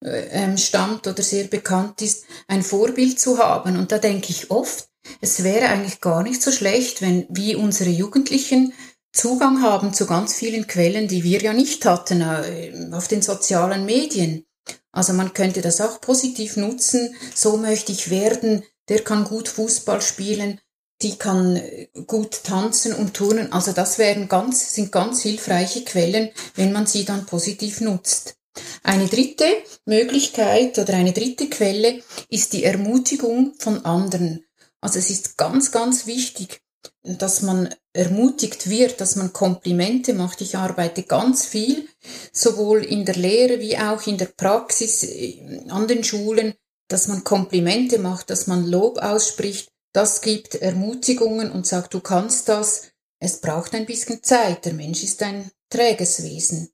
äh, 0.05 0.29
ähm, 0.31 0.57
stammt 0.57 1.09
oder 1.09 1.23
sehr 1.23 1.45
bekannt 1.45 2.01
ist, 2.01 2.25
ein 2.47 2.63
Vorbild 2.63 3.19
zu 3.19 3.39
haben. 3.39 3.77
Und 3.77 3.91
da 3.91 3.99
denke 3.99 4.31
ich 4.31 4.53
oft, 4.53 4.89
es 5.21 5.43
wäre 5.43 5.69
eigentlich 5.69 6.01
gar 6.01 6.23
nicht 6.23 6.43
so 6.43 6.53
schlecht, 6.53 7.03
wenn 7.03 7.27
wie 7.29 7.57
unsere 7.57 7.91
Jugendlichen 7.91 8.73
Zugang 9.13 9.63
haben 9.63 9.93
zu 9.93 10.07
ganz 10.07 10.35
vielen 10.35 10.67
Quellen, 10.67 11.07
die 11.07 11.23
wir 11.23 11.41
ja 11.43 11.53
nicht 11.53 11.85
hatten 11.85 12.23
äh, 12.23 12.91
auf 12.93 13.09
den 13.09 13.23
sozialen 13.23 13.85
Medien. 13.85 14.47
Also 14.91 15.13
man 15.13 15.35
könnte 15.35 15.61
das 15.61 15.81
auch 15.81 16.01
positiv 16.01 16.57
nutzen. 16.57 17.15
So 17.35 17.57
möchte 17.57 17.93
ich 17.93 18.11
werden. 18.11 18.63
Der 18.89 19.01
kann 19.01 19.25
gut 19.25 19.49
Fußball 19.49 20.01
spielen. 20.01 20.61
Die 21.03 21.17
kann 21.17 21.57
äh, 21.57 21.89
gut 22.07 22.45
tanzen 22.45 22.95
und 22.95 23.13
turnen. 23.15 23.53
Also 23.53 23.73
das 23.73 23.99
wären 23.99 24.29
ganz, 24.29 24.75
sind 24.75 24.91
ganz 24.93 25.21
hilfreiche 25.21 25.85
Quellen, 25.85 26.31
wenn 26.55 26.73
man 26.73 26.87
sie 26.87 27.05
dann 27.05 27.27
positiv 27.27 27.83
nutzt. 27.83 28.37
Eine 28.83 29.09
dritte 29.09 29.47
Möglichkeit 29.85 30.79
oder 30.79 30.95
eine 30.95 31.13
dritte 31.13 31.49
Quelle 31.49 32.03
ist 32.29 32.53
die 32.55 32.65
Ermutigung 32.65 33.55
von 33.59 33.85
anderen. 33.85 34.45
Also 34.81 34.99
es 34.99 35.11
ist 35.11 35.37
ganz, 35.37 35.71
ganz 35.71 36.07
wichtig, 36.07 36.62
dass 37.03 37.43
man 37.43 37.75
ermutigt 37.93 38.71
wird, 38.71 39.01
dass 39.01 39.17
man 39.17 39.33
Komplimente 39.33 40.15
macht. 40.15 40.41
Ich 40.41 40.57
arbeite 40.57 41.03
ganz 41.03 41.45
viel, 41.45 41.89
sowohl 42.33 42.85
in 42.85 43.05
der 43.05 43.17
Lehre 43.17 43.61
wie 43.61 43.77
auch 43.77 44.07
in 44.07 44.19
der 44.19 44.27
Praxis 44.27 45.03
äh, 45.03 45.65
an 45.69 45.89
den 45.89 46.05
Schulen, 46.05 46.55
dass 46.89 47.09
man 47.09 47.25
Komplimente 47.25 47.99
macht, 47.99 48.31
dass 48.31 48.47
man 48.47 48.67
Lob 48.67 48.99
ausspricht. 48.99 49.71
Das 49.93 50.23
gibt 50.23 50.55
Ermutigungen 50.55 51.51
und 51.51 51.67
sagt, 51.67 51.93
du 51.95 52.01
kannst 52.01 52.49
das. 52.49 52.93
Es 53.19 53.41
braucht 53.41 53.75
ein 53.75 53.87
bisschen 53.87 54.23
Zeit. 54.23 54.65
Der 54.65 54.73
Mensch 54.73 55.03
ist 55.03 55.23
ein 55.23 55.51
träges 55.71 56.23
Wesen. 56.23 56.71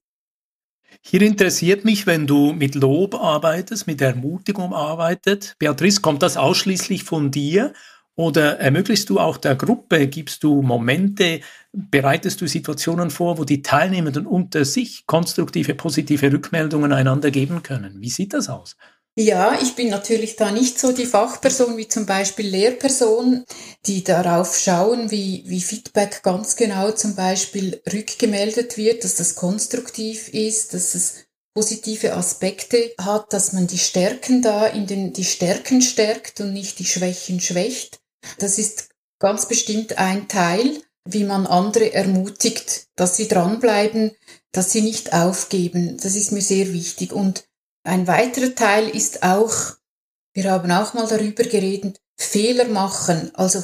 Hier 1.01 1.23
interessiert 1.23 1.85
mich, 1.85 2.07
wenn 2.07 2.27
du 2.27 2.53
mit 2.53 2.75
Lob 2.75 3.15
arbeitest, 3.15 3.87
mit 3.87 4.01
Ermutigung 4.01 4.73
arbeitest. 4.73 5.57
Beatrice, 5.59 6.01
kommt 6.01 6.23
das 6.23 6.37
ausschließlich 6.37 7.05
von 7.05 7.31
dir 7.31 7.73
oder 8.19 8.59
ermöglichst 8.59 9.09
du 9.11 9.21
auch 9.21 9.37
der 9.37 9.55
Gruppe, 9.55 10.09
gibst 10.09 10.43
du 10.43 10.61
Momente, 10.61 11.41
bereitest 11.73 12.41
du 12.41 12.49
Situationen 12.49 13.11
vor, 13.11 13.39
wo 13.39 13.45
die 13.45 13.63
Teilnehmenden 13.63 14.27
unter 14.27 14.65
sich 14.65 15.07
konstruktive, 15.07 15.77
positive 15.77 16.33
Rückmeldungen 16.33 16.93
einander 16.93 17.31
geben 17.31 17.63
können? 17.63 18.01
Wie 18.01 18.11
sieht 18.11 18.35
das 18.35 18.49
aus? 18.49 18.77
Ja, 19.17 19.57
ich 19.63 19.77
bin 19.77 19.89
natürlich 19.89 20.35
da 20.35 20.51
nicht 20.51 20.81
so 20.81 20.91
die 20.91 21.07
Fachperson 21.07 21.77
wie 21.77 21.87
zum 21.87 22.07
Beispiel 22.07 22.49
Lehrperson, 22.49 23.45
die 23.87 24.03
darauf 24.03 24.59
schauen, 24.59 25.13
wie, 25.13 25.45
wie 25.47 25.61
Feedback 25.61 26.25
ganz 26.25 26.57
genau 26.57 26.91
zum 26.91 27.15
Beispiel 27.15 27.81
rückgemeldet 27.93 28.77
wird, 28.77 29.05
dass 29.05 29.15
das 29.15 29.37
konstruktiv 29.37 30.29
ist, 30.29 30.75
dass 30.75 30.97
es 30.97 31.25
positive 31.55 32.15
Aspekte 32.15 32.93
hat, 33.01 33.33
dass 33.33 33.53
man 33.53 33.69
die 33.69 33.79
Stärken 33.79 34.43
da 34.43 34.67
in 34.67 34.89
den, 34.89 35.13
die 35.13 35.25
Stärken 35.25 35.83
stärkt 35.83 36.41
und 36.41 36.53
nicht 36.53 36.81
die 36.81 36.85
Schwächen 36.85 37.39
schwächt. 37.39 38.01
Das 38.39 38.59
ist 38.59 38.91
ganz 39.19 39.49
bestimmt 39.49 39.99
ein 39.99 40.29
Teil, 40.29 40.83
wie 41.05 41.25
man 41.25 41.47
andere 41.47 41.93
ermutigt, 41.95 42.89
dass 42.97 43.17
sie 43.17 43.29
dranbleiben, 43.29 44.13
dass 44.53 44.73
sie 44.73 44.83
nicht 44.83 45.13
aufgeben. 45.13 45.99
Das 46.03 46.15
ist 46.15 46.33
mir 46.33 46.43
sehr 46.43 46.73
wichtig. 46.73 47.13
Und 47.13 47.45
ein 47.85 48.07
weiterer 48.07 48.55
Teil 48.55 48.89
ist 48.89 49.23
auch, 49.23 49.55
wir 50.35 50.51
haben 50.51 50.71
auch 50.71 50.95
mal 50.95 51.07
darüber 51.07 51.45
geredet, 51.45 52.01
Fehler 52.17 52.67
machen. 52.67 53.31
Also 53.35 53.63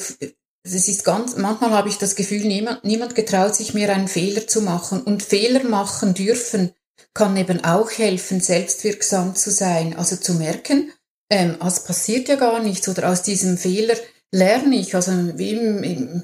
das 0.63 0.89
ist 0.89 1.05
ganz, 1.05 1.37
manchmal 1.37 1.71
habe 1.71 1.91
ich 1.91 1.99
das 1.99 2.17
Gefühl, 2.17 2.47
niemand, 2.47 2.85
niemand 2.85 3.15
getraut 3.15 3.55
sich 3.55 3.75
mehr 3.75 3.95
einen 3.95 4.09
Fehler 4.09 4.47
zu 4.47 4.63
machen. 4.63 5.03
Und 5.03 5.23
Fehler 5.23 5.65
machen 5.65 6.15
dürfen 6.15 6.73
kann 7.13 7.37
eben 7.37 7.63
auch 7.65 7.91
helfen, 7.91 8.41
selbstwirksam 8.41 9.37
zu 9.37 9.51
sein. 9.51 9.97
Also 9.97 10.17
zu 10.17 10.35
merken, 10.35 10.91
ähm, 11.31 11.57
es 11.65 11.85
passiert 11.85 12.29
ja 12.29 12.37
gar 12.37 12.63
nichts 12.63 12.89
oder 12.89 13.11
aus 13.11 13.23
diesem 13.23 13.59
Fehler 13.59 13.97
lerne 14.33 14.77
ich, 14.77 14.95
also 14.95 15.13
wie 15.39 15.51
im, 15.51 15.83
im 15.83 16.23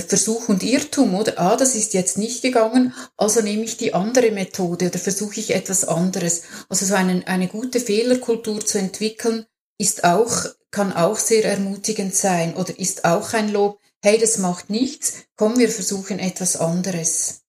Versuch 0.00 0.48
und 0.48 0.62
Irrtum, 0.62 1.14
oder? 1.14 1.38
Ah, 1.38 1.56
das 1.56 1.74
ist 1.74 1.94
jetzt 1.94 2.16
nicht 2.16 2.42
gegangen, 2.42 2.94
also 3.16 3.42
nehme 3.42 3.64
ich 3.64 3.76
die 3.76 3.94
andere 3.94 4.30
Methode 4.30 4.86
oder 4.86 4.98
versuche 4.98 5.40
ich 5.40 5.54
etwas 5.54 5.84
anderes. 5.84 6.44
Also 6.68 6.86
so 6.86 6.94
eine, 6.94 7.26
eine 7.26 7.48
gute 7.48 7.80
Fehlerkultur 7.80 8.64
zu 8.64 8.78
entwickeln, 8.78 9.46
ist 9.78 10.04
auch, 10.04 10.46
kann 10.70 10.92
auch 10.92 11.16
sehr 11.16 11.44
ermutigend 11.44 12.14
sein 12.14 12.54
oder 12.54 12.78
ist 12.78 13.04
auch 13.04 13.34
ein 13.34 13.52
Lob. 13.52 13.80
Hey, 14.02 14.18
das 14.18 14.38
macht 14.38 14.70
nichts. 14.70 15.24
Komm, 15.36 15.58
wir 15.58 15.68
versuchen 15.68 16.18
etwas 16.18 16.56
anderes. 16.56 17.42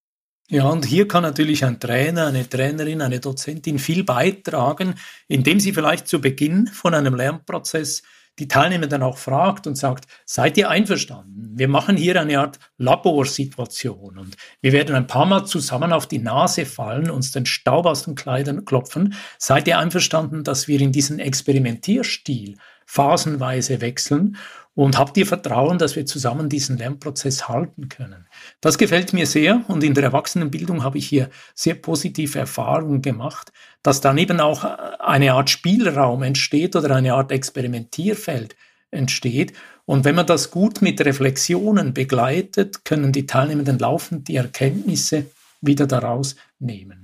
Ja, 0.49 0.65
und 0.65 0.85
hier 0.85 1.07
kann 1.07 1.23
natürlich 1.23 1.63
ein 1.63 1.79
Trainer, 1.79 2.27
eine 2.27 2.47
Trainerin, 2.47 3.01
eine 3.01 3.19
Dozentin 3.19 3.79
viel 3.79 4.03
beitragen, 4.03 4.95
indem 5.27 5.59
sie 5.59 5.73
vielleicht 5.73 6.07
zu 6.07 6.19
Beginn 6.19 6.67
von 6.67 6.93
einem 6.93 7.15
Lernprozess 7.15 8.03
die 8.39 8.47
Teilnehmer 8.47 8.87
dann 8.87 9.03
auch 9.03 9.17
fragt 9.17 9.67
und 9.67 9.75
sagt, 9.75 10.05
seid 10.25 10.57
ihr 10.57 10.69
einverstanden? 10.69 11.51
Wir 11.55 11.67
machen 11.67 11.97
hier 11.97 12.19
eine 12.19 12.39
Art 12.39 12.59
Laborsituation 12.77 14.17
und 14.17 14.35
wir 14.61 14.71
werden 14.71 14.95
ein 14.95 15.07
paar 15.07 15.25
Mal 15.25 15.45
zusammen 15.45 15.93
auf 15.93 16.07
die 16.07 16.19
Nase 16.19 16.65
fallen, 16.65 17.11
uns 17.11 17.31
den 17.31 17.45
Staub 17.45 17.85
aus 17.85 18.05
den 18.05 18.15
Kleidern 18.15 18.65
klopfen. 18.65 19.13
Seid 19.37 19.67
ihr 19.67 19.77
einverstanden, 19.77 20.43
dass 20.43 20.67
wir 20.67 20.81
in 20.81 20.91
diesen 20.91 21.19
Experimentierstil 21.19 22.57
phasenweise 22.85 23.81
wechseln 23.81 24.37
und 24.75 24.97
habt 24.97 25.17
ihr 25.17 25.25
Vertrauen, 25.25 25.77
dass 25.77 25.95
wir 25.95 26.05
zusammen 26.05 26.49
diesen 26.49 26.77
Lernprozess 26.77 27.47
halten 27.47 27.89
können. 27.89 28.27
Das 28.59 28.77
gefällt 28.77 29.13
mir 29.13 29.27
sehr 29.27 29.63
und 29.67 29.83
in 29.83 29.93
der 29.93 30.05
Erwachsenenbildung 30.05 30.83
habe 30.83 30.97
ich 30.97 31.07
hier 31.07 31.29
sehr 31.53 31.75
positive 31.75 32.39
Erfahrungen 32.39 33.01
gemacht, 33.01 33.51
dass 33.83 34.01
dann 34.01 34.17
eben 34.17 34.39
auch 34.39 34.63
eine 34.63 35.33
Art 35.33 35.49
Spielraum 35.49 36.23
entsteht 36.23 36.75
oder 36.75 36.95
eine 36.95 37.13
Art 37.13 37.31
Experimentierfeld 37.31 38.55
entsteht. 38.89 39.53
Und 39.85 40.05
wenn 40.05 40.15
man 40.15 40.27
das 40.27 40.49
gut 40.49 40.81
mit 40.81 41.01
Reflexionen 41.01 41.93
begleitet, 41.93 42.85
können 42.85 43.11
die 43.11 43.25
Teilnehmenden 43.25 43.79
laufend 43.79 44.27
die 44.27 44.37
Erkenntnisse 44.37 45.25
wieder 45.61 45.87
daraus 45.87 46.35
nehmen. 46.59 47.02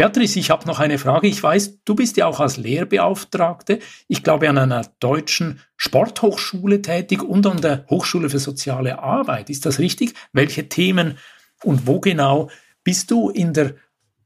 Beatrice, 0.00 0.38
ich 0.38 0.48
habe 0.48 0.66
noch 0.66 0.80
eine 0.80 0.96
Frage. 0.96 1.26
Ich 1.26 1.42
weiß, 1.42 1.80
du 1.84 1.94
bist 1.94 2.16
ja 2.16 2.24
auch 2.24 2.40
als 2.40 2.56
Lehrbeauftragte, 2.56 3.80
ich 4.08 4.22
glaube, 4.22 4.48
an 4.48 4.56
einer 4.56 4.90
deutschen 4.98 5.60
Sporthochschule 5.76 6.80
tätig 6.80 7.22
und 7.22 7.46
an 7.46 7.60
der 7.60 7.84
Hochschule 7.90 8.30
für 8.30 8.38
soziale 8.38 9.00
Arbeit. 9.00 9.50
Ist 9.50 9.66
das 9.66 9.78
richtig? 9.78 10.14
Welche 10.32 10.70
Themen 10.70 11.18
und 11.64 11.86
wo 11.86 12.00
genau 12.00 12.48
bist 12.82 13.10
du 13.10 13.28
in 13.28 13.52
der 13.52 13.74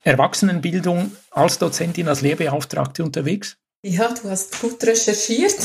Erwachsenenbildung 0.03 1.11
als 1.33 1.59
Dozentin, 1.59 2.07
als 2.07 2.21
Lehrbeauftragte 2.21 3.03
unterwegs? 3.03 3.57
Ja, 3.83 4.15
du 4.15 4.31
hast 4.31 4.61
gut 4.61 4.81
recherchiert. 4.85 5.57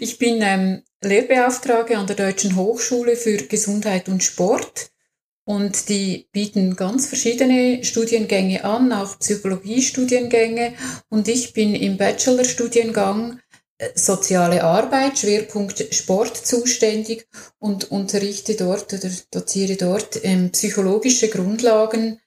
Ich 0.00 0.18
bin 0.18 0.40
ähm, 0.42 0.82
Lehrbeauftragte 1.02 1.96
an 1.96 2.06
der 2.06 2.14
Deutschen 2.14 2.56
Hochschule 2.56 3.16
für 3.16 3.36
Gesundheit 3.38 4.08
und 4.08 4.22
Sport 4.22 4.90
und 5.48 5.88
die 5.88 6.28
bieten 6.30 6.76
ganz 6.76 7.06
verschiedene 7.06 7.82
Studiengänge 7.82 8.64
an, 8.64 8.92
auch 8.92 9.18
Psychologiestudiengänge. 9.18 10.74
Und 11.08 11.26
ich 11.26 11.54
bin 11.54 11.74
im 11.74 11.96
Bachelorstudiengang 11.96 13.40
äh, 13.78 13.88
Soziale 13.94 14.62
Arbeit, 14.62 15.18
Schwerpunkt 15.18 15.94
Sport 15.94 16.36
zuständig 16.36 17.26
und 17.58 17.90
unterrichte 17.90 18.56
dort 18.56 18.92
oder 18.92 19.10
doziere 19.30 19.76
dort 19.76 20.22
ähm, 20.22 20.50
psychologische 20.52 21.28
Grundlagen 21.30 22.20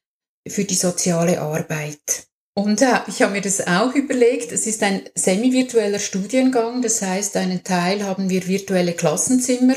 für 0.47 0.63
die 0.63 0.73
soziale 0.73 1.41
Arbeit. 1.41 2.30
Und 2.53 2.81
äh, 2.81 3.00
ich 3.08 3.22
habe 3.22 3.34
mir 3.34 3.41
das 3.41 3.65
auch 3.65 3.96
überlegt. 3.96 4.51
Es 4.51 4.67
ist 4.67 4.84
ein 4.84 5.03
semi-virtueller 5.15 6.00
Studiengang. 6.00 6.81
Das 6.81 7.01
heißt, 7.01 7.38
einen 7.38 7.63
Teil 7.63 8.03
haben 8.03 8.29
wir 8.29 8.46
virtuelle 8.48 8.93
Klassenzimmer. 8.93 9.75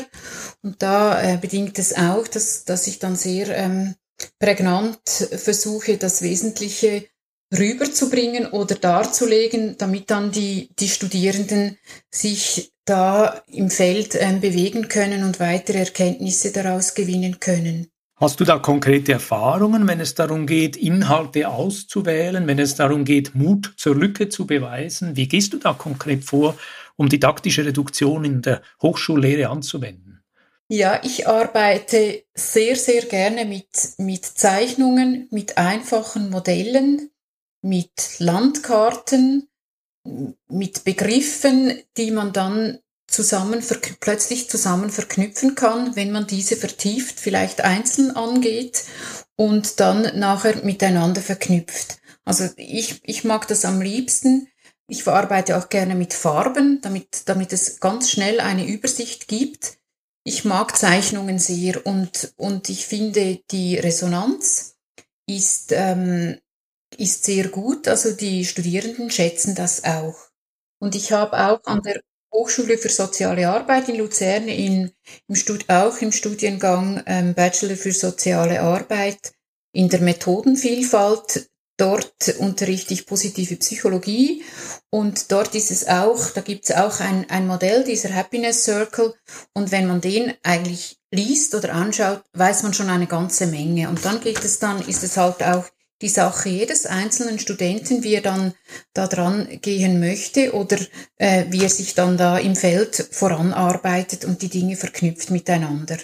Und 0.61 0.81
da 0.81 1.21
äh, 1.21 1.37
bedingt 1.37 1.79
es 1.79 1.95
auch, 1.95 2.27
dass, 2.27 2.65
dass 2.65 2.87
ich 2.87 2.99
dann 2.99 3.15
sehr 3.15 3.47
ähm, 3.55 3.95
prägnant 4.39 4.99
versuche, 5.07 5.97
das 5.97 6.21
Wesentliche 6.21 7.05
rüberzubringen 7.57 8.47
oder 8.47 8.75
darzulegen, 8.75 9.77
damit 9.77 10.09
dann 10.09 10.31
die, 10.31 10.69
die 10.77 10.89
Studierenden 10.89 11.77
sich 12.11 12.73
da 12.85 13.43
im 13.47 13.69
Feld 13.69 14.15
ähm, 14.19 14.41
bewegen 14.41 14.89
können 14.89 15.23
und 15.23 15.39
weitere 15.39 15.79
Erkenntnisse 15.79 16.51
daraus 16.51 16.93
gewinnen 16.93 17.39
können. 17.39 17.89
Hast 18.17 18.39
du 18.39 18.45
da 18.45 18.59
konkrete 18.59 19.11
Erfahrungen, 19.11 19.89
wenn 19.89 19.99
es 19.99 20.15
darum 20.15 20.47
geht, 20.47 20.77
Inhalte 20.77 21.49
auszuwählen, 21.49 22.47
wenn 22.47 22.59
es 22.59 22.75
darum 22.75 23.03
geht, 23.03 23.35
Mut 23.35 23.73
zur 23.75 23.93
Lücke 23.93 24.29
zu 24.29 24.47
beweisen? 24.47 25.17
Wie 25.17 25.27
gehst 25.27 25.51
du 25.51 25.57
da 25.57 25.73
konkret 25.73 26.23
vor, 26.23 26.55
um 26.95 27.09
didaktische 27.09 27.65
Reduktion 27.65 28.23
in 28.23 28.41
der 28.41 28.61
Hochschullehre 28.81 29.49
anzuwenden? 29.49 30.23
Ja, 30.69 31.01
ich 31.03 31.27
arbeite 31.27 32.23
sehr, 32.33 32.77
sehr 32.77 33.01
gerne 33.03 33.43
mit, 33.43 33.67
mit 33.97 34.23
Zeichnungen, 34.23 35.27
mit 35.29 35.57
einfachen 35.57 36.29
Modellen, 36.29 37.11
mit 37.61 38.19
Landkarten, 38.19 39.49
mit 40.47 40.85
Begriffen, 40.85 41.81
die 41.97 42.11
man 42.11 42.31
dann 42.31 42.79
zusammen 43.15 43.63
plötzlich 44.01 44.49
zusammen 44.49 44.91
verknüpfen 44.91 45.55
kann, 45.55 45.95
wenn 45.95 46.11
man 46.11 46.27
diese 46.27 46.57
vertieft, 46.57 47.19
vielleicht 47.19 47.61
einzeln 47.61 48.11
angeht 48.15 48.83
und 49.37 49.79
dann 49.79 50.19
nachher 50.19 50.63
miteinander 50.63 51.21
verknüpft. 51.21 51.99
Also 52.25 52.49
ich, 52.57 52.99
ich 53.03 53.23
mag 53.23 53.47
das 53.47 53.65
am 53.65 53.81
liebsten, 53.81 54.47
Ich 54.87 55.03
verarbeite 55.03 55.57
auch 55.57 55.69
gerne 55.69 55.95
mit 55.95 56.13
Farben, 56.13 56.79
damit, 56.81 57.27
damit 57.27 57.53
es 57.53 57.79
ganz 57.79 58.11
schnell 58.11 58.39
eine 58.39 58.67
Übersicht 58.67 59.27
gibt. 59.27 59.79
Ich 60.23 60.45
mag 60.45 60.77
Zeichnungen 60.77 61.39
sehr 61.39 61.85
und, 61.85 62.33
und 62.37 62.69
ich 62.69 62.85
finde, 62.85 63.39
die 63.51 63.77
Resonanz 63.77 64.77
ist, 65.27 65.71
ähm, 65.71 66.39
ist 66.97 67.25
sehr 67.25 67.49
gut. 67.49 67.87
Also 67.87 68.11
die 68.13 68.45
Studierenden 68.45 69.09
schätzen 69.11 69.55
das 69.55 69.83
auch. 69.85 70.15
Und 70.79 70.95
ich 70.95 71.11
habe 71.11 71.37
auch 71.39 71.61
an 71.65 71.81
der 71.81 72.01
Hochschule 72.35 72.77
für 72.77 72.89
soziale 72.89 73.47
Arbeit 73.47 73.87
in 73.89 73.95
Luzern 73.95 74.47
in, 74.47 74.91
im 75.27 75.59
auch 75.67 75.97
im 75.99 76.11
Studiengang 76.11 77.01
ähm, 77.05 77.33
Bachelor 77.33 77.77
für 77.77 77.93
soziale 77.93 78.59
Arbeit 78.61 79.33
in 79.73 79.89
der 79.89 80.01
Methodenvielfalt. 80.01 81.49
Dort 81.77 82.35
unterrichte 82.39 82.93
ich 82.93 83.05
positive 83.05 83.57
Psychologie 83.57 84.43
und 84.89 85.29
dort 85.33 85.55
ist 85.55 85.71
es 85.71 85.87
auch, 85.89 86.29
da 86.29 86.39
gibt 86.39 86.65
es 86.65 86.75
auch 86.75 87.01
ein, 87.01 87.29
ein 87.29 87.47
Modell, 87.47 87.83
dieser 87.83 88.13
Happiness 88.13 88.63
Circle. 88.63 89.13
Und 89.53 89.71
wenn 89.71 89.87
man 89.87 89.99
den 89.99 90.33
eigentlich 90.41 90.97
liest 91.11 91.53
oder 91.53 91.73
anschaut, 91.73 92.23
weiß 92.31 92.63
man 92.63 92.73
schon 92.73 92.89
eine 92.89 93.07
ganze 93.07 93.47
Menge. 93.47 93.89
Und 93.89 94.05
dann 94.05 94.21
geht 94.21 94.45
es 94.45 94.59
dann, 94.59 94.87
ist 94.87 95.03
es 95.03 95.17
halt 95.17 95.43
auch 95.43 95.65
die 96.05 96.09
Sache 96.09 96.49
jedes 96.49 96.85
einzelnen 96.85 97.39
Studenten, 97.39 98.03
wie 98.03 98.13
er 98.13 98.21
dann 98.21 98.53
da 98.93 99.07
dran 99.07 99.47
gehen 99.63 99.99
möchte 99.99 100.53
oder 100.53 100.77
äh, 101.17 101.45
wie 101.49 101.63
er 101.63 101.69
sich 101.69 101.95
dann 101.95 102.15
da 102.15 102.37
im 102.37 102.55
Feld 102.55 103.07
voranarbeitet 103.09 104.23
und 104.23 104.43
die 104.43 104.49
Dinge 104.49 104.75
verknüpft 104.75 105.31
miteinander. 105.31 105.97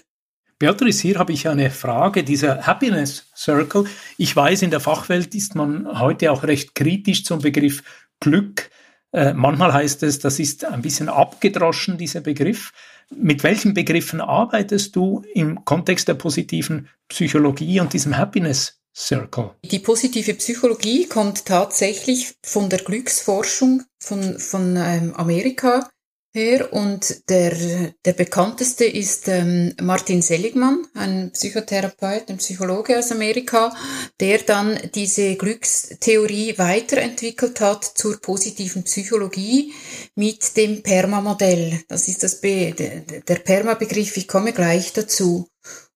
Beatrice, 0.57 1.03
hier 1.03 1.19
habe 1.19 1.33
ich 1.33 1.47
eine 1.47 1.69
Frage, 1.69 2.23
dieser 2.23 2.65
Happiness 2.65 3.27
Circle. 3.35 3.85
Ich 4.17 4.35
weiß, 4.35 4.63
in 4.63 4.71
der 4.71 4.79
Fachwelt 4.79 5.35
ist 5.35 5.53
man 5.53 5.99
heute 5.99 6.31
auch 6.31 6.41
recht 6.41 6.73
kritisch 6.73 7.23
zum 7.23 7.39
Begriff 7.39 7.83
Glück. 8.19 8.71
Äh, 9.11 9.33
manchmal 9.33 9.71
heißt 9.71 10.01
es, 10.01 10.17
das 10.17 10.39
ist 10.39 10.65
ein 10.65 10.81
bisschen 10.81 11.09
abgedroschen, 11.09 11.99
dieser 11.99 12.21
Begriff. 12.21 12.71
Mit 13.11 13.43
welchen 13.43 13.75
Begriffen 13.75 14.19
arbeitest 14.19 14.95
du 14.95 15.21
im 15.35 15.63
Kontext 15.63 16.07
der 16.07 16.15
positiven 16.15 16.87
Psychologie 17.07 17.79
und 17.81 17.93
diesem 17.93 18.17
Happiness 18.17 18.80
Circle. 18.95 19.51
Die 19.63 19.79
positive 19.79 20.33
Psychologie 20.33 21.07
kommt 21.07 21.45
tatsächlich 21.45 22.35
von 22.43 22.69
der 22.69 22.79
Glücksforschung 22.79 23.83
von, 23.99 24.37
von 24.37 24.75
ähm, 24.77 25.13
Amerika 25.15 25.89
her 26.33 26.71
und 26.71 27.29
der, 27.29 27.93
der 28.05 28.13
bekannteste 28.13 28.85
ist 28.85 29.27
ähm, 29.27 29.73
Martin 29.81 30.21
Seligmann, 30.21 30.87
ein 30.93 31.31
Psychotherapeut, 31.31 32.29
ein 32.29 32.37
Psychologe 32.37 32.97
aus 32.97 33.11
Amerika, 33.11 33.75
der 34.19 34.39
dann 34.39 34.79
diese 34.95 35.35
Glückstheorie 35.35 36.57
weiterentwickelt 36.57 37.59
hat 37.59 37.83
zur 37.83 38.19
positiven 38.21 38.83
Psychologie 38.83 39.73
mit 40.15 40.55
dem 40.55 40.81
PERMA-Modell. 40.83 41.81
Das 41.89 42.07
ist 42.07 42.23
das 42.23 42.39
Be 42.39 42.73
der 42.73 43.35
PERMA-Begriff, 43.35 44.15
ich 44.15 44.27
komme 44.27 44.53
gleich 44.53 44.93
dazu. 44.93 45.47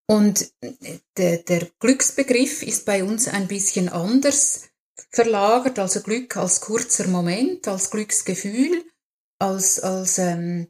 Und 0.08 0.52
der, 1.18 1.38
der 1.38 1.68
Glücksbegriff 1.80 2.62
ist 2.62 2.86
bei 2.86 3.04
uns 3.04 3.28
ein 3.28 3.48
bisschen 3.48 3.90
anders 3.90 4.70
verlagert, 5.10 5.80
also 5.80 6.02
Glück 6.02 6.38
als 6.38 6.62
kurzer 6.62 7.08
Moment, 7.08 7.68
als 7.68 7.90
Glücksgefühl, 7.90 8.84
als, 9.40 9.80
als 9.80 10.20
ähm, 10.20 10.68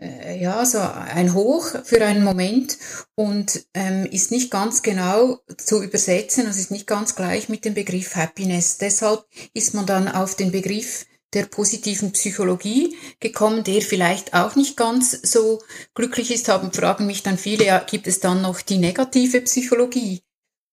äh, 0.00 0.40
ja, 0.40 0.66
so 0.66 0.78
ein 0.80 1.34
Hoch 1.34 1.66
für 1.84 2.04
einen 2.04 2.24
Moment 2.24 2.78
und 3.14 3.66
ähm, 3.74 4.06
ist 4.06 4.30
nicht 4.30 4.50
ganz 4.50 4.82
genau 4.82 5.40
zu 5.56 5.82
übersetzen, 5.82 6.46
also 6.46 6.58
ist 6.58 6.70
nicht 6.70 6.86
ganz 6.86 7.14
gleich 7.14 7.48
mit 7.48 7.64
dem 7.64 7.74
Begriff 7.74 8.16
Happiness. 8.16 8.78
Deshalb 8.78 9.24
ist 9.54 9.74
man 9.74 9.86
dann 9.86 10.08
auf 10.08 10.34
den 10.34 10.50
Begriff 10.50 11.06
der 11.34 11.46
positiven 11.46 12.12
Psychologie 12.12 12.96
gekommen, 13.20 13.64
der 13.64 13.82
vielleicht 13.82 14.34
auch 14.34 14.56
nicht 14.56 14.76
ganz 14.76 15.10
so 15.22 15.62
glücklich 15.94 16.30
ist, 16.30 16.48
haben, 16.48 16.72
fragen 16.72 17.06
mich 17.06 17.22
dann 17.22 17.38
viele, 17.38 17.66
ja, 17.66 17.78
gibt 17.80 18.06
es 18.06 18.20
dann 18.20 18.42
noch 18.42 18.60
die 18.60 18.78
negative 18.78 19.40
Psychologie? 19.42 20.22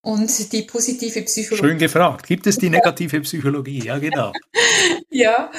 Und 0.03 0.51
die 0.51 0.63
positive 0.63 1.21
Psychologie. 1.21 1.67
Schön 1.67 1.77
gefragt. 1.77 2.25
Gibt 2.25 2.47
es 2.47 2.57
die 2.57 2.71
negative 2.71 3.21
Psychologie? 3.21 3.83
Ja, 3.85 3.99
genau. 3.99 4.31
ja. 5.11 5.51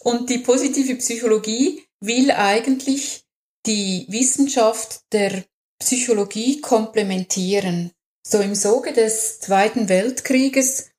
Und 0.00 0.28
die 0.30 0.38
positive 0.38 0.96
Psychologie 0.96 1.84
will 2.00 2.32
eigentlich 2.32 3.24
die 3.66 4.06
Wissenschaft 4.08 5.00
der 5.12 5.44
Psychologie 5.78 6.60
komplementieren. 6.60 7.92
So 8.26 8.40
im 8.40 8.54
Zuge 8.54 8.92
des 8.92 9.38
Zweiten 9.40 9.88
Weltkrieges 9.88 10.90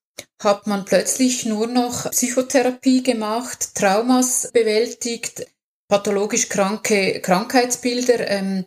hat 0.41 0.67
man 0.67 0.85
plötzlich 0.85 1.45
nur 1.45 1.67
noch 1.67 2.09
Psychotherapie 2.11 3.03
gemacht, 3.03 3.75
Traumas 3.75 4.49
bewältigt, 4.53 5.47
pathologisch 5.87 6.49
kranke 6.49 7.21
Krankheitsbilder 7.21 8.27
ähm, 8.29 8.65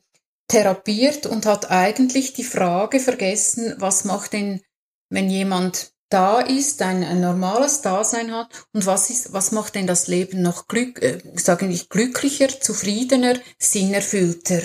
therapiert 0.49 1.27
und 1.27 1.47
hat 1.47 1.71
eigentlich 1.71 2.33
die 2.33 2.45
Frage 2.45 3.01
vergessen, 3.01 3.75
was 3.79 4.05
macht 4.05 4.33
denn, 4.33 4.63
wenn 5.11 5.29
jemand 5.31 5.93
da 6.11 6.41
ist, 6.41 6.81
ein, 6.81 7.05
ein 7.05 7.21
normales 7.21 7.83
Dasein 7.83 8.33
hat 8.33 8.49
und 8.73 8.87
was 8.87 9.11
ist, 9.11 9.33
was 9.33 9.53
macht 9.53 9.75
denn 9.75 9.87
das 9.87 10.09
Leben 10.09 10.41
noch 10.41 10.67
glück, 10.67 11.03
äh, 11.03 11.21
sagen 11.35 11.71
ich 11.71 11.91
glücklicher, 11.91 12.49
zufriedener, 12.49 13.39
sinnerfüllter? 13.59 14.63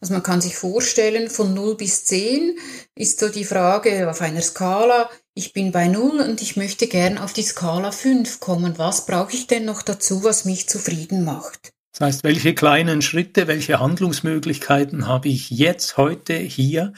Also 0.00 0.12
man 0.12 0.22
kann 0.22 0.40
sich 0.40 0.56
vorstellen, 0.56 1.28
von 1.30 1.54
0 1.54 1.76
bis 1.76 2.04
10 2.04 2.56
ist 2.94 3.18
so 3.18 3.28
die 3.28 3.44
Frage 3.44 4.08
auf 4.08 4.20
einer 4.20 4.42
Skala, 4.42 5.10
ich 5.34 5.52
bin 5.52 5.72
bei 5.72 5.88
0 5.88 6.20
und 6.20 6.42
ich 6.42 6.56
möchte 6.56 6.86
gern 6.86 7.18
auf 7.18 7.32
die 7.32 7.42
Skala 7.42 7.90
5 7.90 8.40
kommen. 8.40 8.78
Was 8.78 9.06
brauche 9.06 9.32
ich 9.32 9.46
denn 9.46 9.64
noch 9.64 9.82
dazu, 9.82 10.24
was 10.24 10.44
mich 10.44 10.68
zufrieden 10.68 11.24
macht? 11.24 11.72
Das 11.92 12.00
heißt, 12.00 12.24
welche 12.24 12.54
kleinen 12.54 13.02
Schritte, 13.02 13.46
welche 13.46 13.80
Handlungsmöglichkeiten 13.80 15.06
habe 15.06 15.28
ich 15.28 15.50
jetzt, 15.50 15.96
heute, 15.96 16.34
hier, 16.34 16.92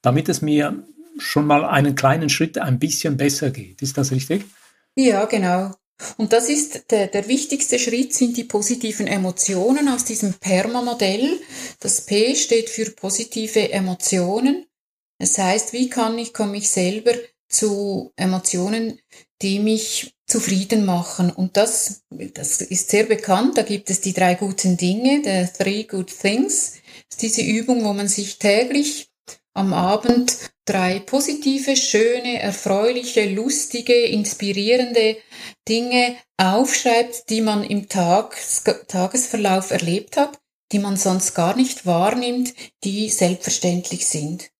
damit 0.00 0.28
es 0.28 0.42
mir 0.42 0.84
schon 1.18 1.46
mal 1.46 1.64
einen 1.64 1.94
kleinen 1.94 2.28
Schritt 2.28 2.58
ein 2.58 2.78
bisschen 2.78 3.16
besser 3.16 3.50
geht. 3.50 3.82
Ist 3.82 3.98
das 3.98 4.10
richtig? 4.10 4.44
Ja, 4.96 5.24
genau. 5.26 5.72
Und 6.16 6.32
das 6.32 6.48
ist 6.48 6.90
der, 6.90 7.06
der 7.06 7.28
wichtigste 7.28 7.78
Schritt, 7.78 8.12
sind 8.14 8.36
die 8.36 8.44
positiven 8.44 9.06
Emotionen 9.06 9.88
aus 9.88 10.04
diesem 10.04 10.34
PERMA-Modell. 10.34 11.40
Das 11.80 12.00
P 12.02 12.34
steht 12.34 12.70
für 12.70 12.90
positive 12.90 13.70
Emotionen. 13.70 14.66
Das 15.18 15.38
heißt, 15.38 15.72
wie 15.72 15.88
kann 15.88 16.18
ich, 16.18 16.32
komme 16.32 16.56
ich 16.56 16.68
selber 16.68 17.12
zu 17.52 18.12
Emotionen, 18.16 18.98
die 19.42 19.58
mich 19.58 20.14
zufrieden 20.26 20.84
machen. 20.84 21.30
Und 21.30 21.56
das, 21.56 22.02
das 22.34 22.60
ist 22.60 22.90
sehr 22.90 23.04
bekannt. 23.04 23.58
Da 23.58 23.62
gibt 23.62 23.90
es 23.90 24.00
die 24.00 24.14
drei 24.14 24.34
guten 24.34 24.76
Dinge, 24.76 25.22
the 25.24 25.52
three 25.56 25.84
good 25.84 26.10
things. 26.10 26.72
Das 27.08 27.18
ist 27.18 27.22
diese 27.22 27.42
Übung, 27.42 27.84
wo 27.84 27.92
man 27.92 28.08
sich 28.08 28.38
täglich 28.38 29.10
am 29.54 29.74
Abend 29.74 30.36
drei 30.64 31.00
positive, 31.00 31.76
schöne, 31.76 32.40
erfreuliche, 32.40 33.28
lustige, 33.28 33.94
inspirierende 33.94 35.18
Dinge 35.68 36.16
aufschreibt, 36.38 37.28
die 37.28 37.40
man 37.40 37.62
im 37.64 37.88
Tages 37.88 38.64
Tagesverlauf 38.88 39.70
erlebt 39.70 40.16
hat, 40.16 40.38
die 40.72 40.78
man 40.78 40.96
sonst 40.96 41.34
gar 41.34 41.56
nicht 41.56 41.84
wahrnimmt, 41.84 42.54
die 42.84 43.10
selbstverständlich 43.10 44.06
sind. 44.06 44.50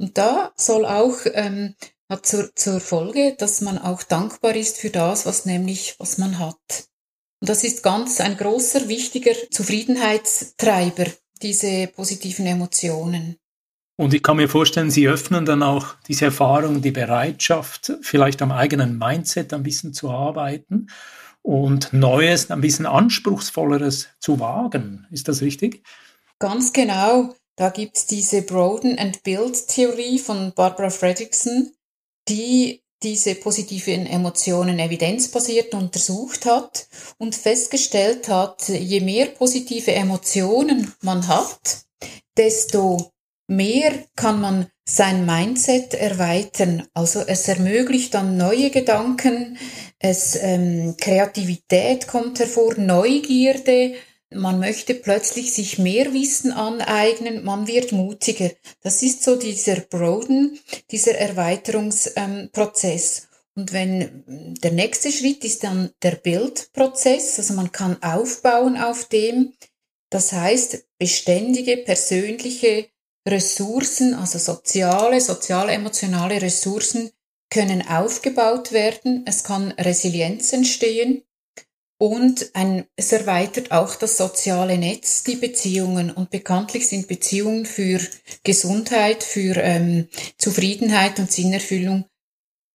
Und 0.00 0.18
da 0.18 0.52
soll 0.56 0.84
auch 0.86 1.18
ähm, 1.34 1.76
hat 2.14 2.26
zur, 2.26 2.54
zur 2.54 2.80
Folge, 2.80 3.34
dass 3.38 3.60
man 3.60 3.78
auch 3.78 4.02
dankbar 4.02 4.54
ist 4.54 4.78
für 4.78 4.90
das, 4.90 5.26
was 5.26 5.46
nämlich, 5.46 5.96
was 5.98 6.18
man 6.18 6.38
hat. 6.38 6.88
Und 7.40 7.48
das 7.48 7.64
ist 7.64 7.82
ganz 7.82 8.20
ein 8.20 8.36
großer, 8.36 8.88
wichtiger 8.88 9.32
Zufriedenheitstreiber, 9.50 11.06
diese 11.42 11.88
positiven 11.88 12.46
Emotionen. 12.46 13.36
Und 13.96 14.14
ich 14.14 14.22
kann 14.22 14.36
mir 14.36 14.48
vorstellen, 14.48 14.90
Sie 14.90 15.08
öffnen 15.08 15.44
dann 15.44 15.62
auch 15.62 15.94
diese 16.08 16.26
Erfahrung, 16.26 16.82
die 16.82 16.90
Bereitschaft, 16.90 17.92
vielleicht 18.02 18.42
am 18.42 18.50
eigenen 18.50 18.98
Mindset 18.98 19.52
ein 19.52 19.62
bisschen 19.62 19.92
zu 19.92 20.10
arbeiten 20.10 20.88
und 21.42 21.92
Neues, 21.92 22.50
ein 22.50 22.60
bisschen 22.60 22.86
Anspruchsvolleres 22.86 24.08
zu 24.18 24.40
wagen. 24.40 25.06
Ist 25.10 25.28
das 25.28 25.42
richtig? 25.42 25.84
Ganz 26.38 26.72
genau. 26.72 27.34
Da 27.56 27.70
gibt's 27.70 28.06
diese 28.06 28.42
Broaden 28.42 28.98
and 28.98 29.22
Build 29.22 29.68
Theorie 29.68 30.18
von 30.18 30.52
Barbara 30.56 30.90
Fredrickson, 30.90 31.70
die 32.28 32.82
diese 33.02 33.34
positiven 33.34 34.06
Emotionen 34.06 34.78
evidenzbasiert 34.78 35.74
untersucht 35.74 36.46
hat 36.46 36.88
und 37.18 37.34
festgestellt 37.34 38.28
hat, 38.28 38.68
je 38.68 39.00
mehr 39.00 39.26
positive 39.26 39.92
Emotionen 39.92 40.92
man 41.02 41.28
hat, 41.28 41.84
desto 42.36 43.12
mehr 43.46 43.92
kann 44.16 44.40
man 44.40 44.66
sein 44.86 45.26
Mindset 45.26 45.94
erweitern. 45.94 46.86
Also 46.94 47.20
es 47.26 47.46
ermöglicht 47.48 48.14
dann 48.14 48.36
neue 48.36 48.70
Gedanken, 48.70 49.58
es 49.98 50.36
ähm, 50.40 50.96
Kreativität 50.98 52.06
kommt 52.06 52.38
hervor, 52.38 52.74
Neugierde, 52.76 53.94
man 54.34 54.58
möchte 54.58 54.94
plötzlich 54.94 55.52
sich 55.52 55.78
mehr 55.78 56.12
Wissen 56.12 56.52
aneignen, 56.52 57.44
man 57.44 57.66
wird 57.66 57.92
mutiger. 57.92 58.50
Das 58.82 59.02
ist 59.02 59.22
so 59.22 59.36
dieser 59.36 59.80
Broaden, 59.80 60.58
dieser 60.90 61.16
Erweiterungsprozess. 61.16 63.18
Ähm, 63.18 63.28
Und 63.56 63.72
wenn 63.72 64.54
der 64.62 64.72
nächste 64.72 65.12
Schritt 65.12 65.44
ist 65.44 65.64
dann 65.64 65.90
der 66.02 66.16
Bildprozess, 66.16 67.38
also 67.38 67.54
man 67.54 67.72
kann 67.72 68.02
aufbauen 68.02 68.76
auf 68.76 69.08
dem. 69.08 69.54
Das 70.10 70.32
heißt, 70.32 70.84
beständige 70.98 71.78
persönliche 71.78 72.88
Ressourcen, 73.26 74.14
also 74.14 74.38
soziale, 74.38 75.20
sozial-emotionale 75.20 76.42
Ressourcen 76.42 77.10
können 77.50 77.86
aufgebaut 77.86 78.72
werden. 78.72 79.24
Es 79.26 79.44
kann 79.44 79.72
Resilienz 79.72 80.52
entstehen 80.52 81.22
und 82.04 82.50
ein, 82.52 82.84
es 82.96 83.12
erweitert 83.12 83.72
auch 83.72 83.96
das 83.96 84.18
soziale 84.18 84.76
Netz, 84.76 85.24
die 85.24 85.36
Beziehungen. 85.36 86.10
Und 86.10 86.28
bekanntlich 86.28 86.86
sind 86.86 87.08
Beziehungen 87.08 87.64
für 87.64 87.98
Gesundheit, 88.42 89.24
für 89.24 89.56
ähm, 89.56 90.08
Zufriedenheit 90.36 91.18
und 91.18 91.32
Sinnerfüllung 91.32 92.04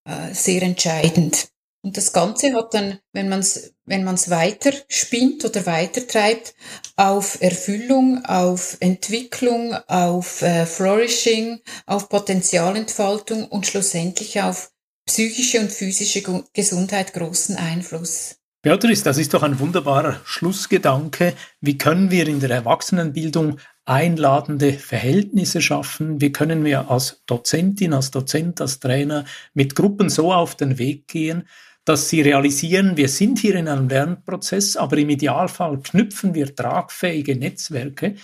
äh, 0.05 0.33
sehr 0.33 0.63
entscheidend. 0.63 1.49
Und 1.83 1.95
das 1.95 2.11
Ganze 2.11 2.55
hat 2.55 2.73
dann, 2.73 2.97
wenn 3.13 3.29
man 3.29 3.41
es 3.41 3.75
wenn 3.85 4.03
man's 4.03 4.31
weiter 4.31 4.71
spinnt 4.87 5.45
oder 5.45 5.63
weitertreibt, 5.67 6.55
auf 6.95 7.39
Erfüllung, 7.39 8.25
auf 8.25 8.77
Entwicklung, 8.79 9.75
auf 9.87 10.41
äh, 10.41 10.65
Flourishing, 10.65 11.59
auf 11.85 12.09
Potenzialentfaltung 12.09 13.45
und 13.47 13.67
schlussendlich 13.67 14.41
auf 14.41 14.71
psychische 15.05 15.59
und 15.59 15.71
physische 15.71 16.23
Gesundheit 16.51 17.13
großen 17.13 17.57
Einfluss. 17.57 18.38
Beatrice, 18.61 19.05
das 19.05 19.17
ist 19.17 19.33
doch 19.33 19.43
ein 19.43 19.57
wunderbarer 19.59 20.19
Schlussgedanke. 20.25 21.33
Wie 21.61 21.77
können 21.77 22.11
wir 22.11 22.27
in 22.27 22.41
der 22.41 22.49
Erwachsenenbildung 22.49 23.57
einladende 23.85 24.73
Verhältnisse 24.73 25.61
schaffen? 25.61 26.19
Wie 26.19 26.33
können 26.33 26.65
wir 26.65 26.91
als 26.91 27.23
Dozentin, 27.25 27.93
als 27.93 28.11
Dozent, 28.11 28.59
als 28.59 28.81
Trainer 28.81 29.23
mit 29.53 29.75
Gruppen 29.75 30.09
so 30.09 30.33
auf 30.33 30.55
den 30.55 30.77
Weg 30.77 31.07
gehen, 31.07 31.47
dass 31.85 32.09
sie 32.09 32.21
realisieren, 32.21 32.97
wir 32.97 33.07
sind 33.07 33.39
hier 33.39 33.55
in 33.55 33.69
einem 33.69 33.87
Lernprozess, 33.87 34.75
aber 34.75 34.97
im 34.97 35.09
Idealfall 35.09 35.79
knüpfen 35.79 36.35
wir 36.35 36.53
tragfähige 36.53 37.37
Netzwerke, 37.37 38.15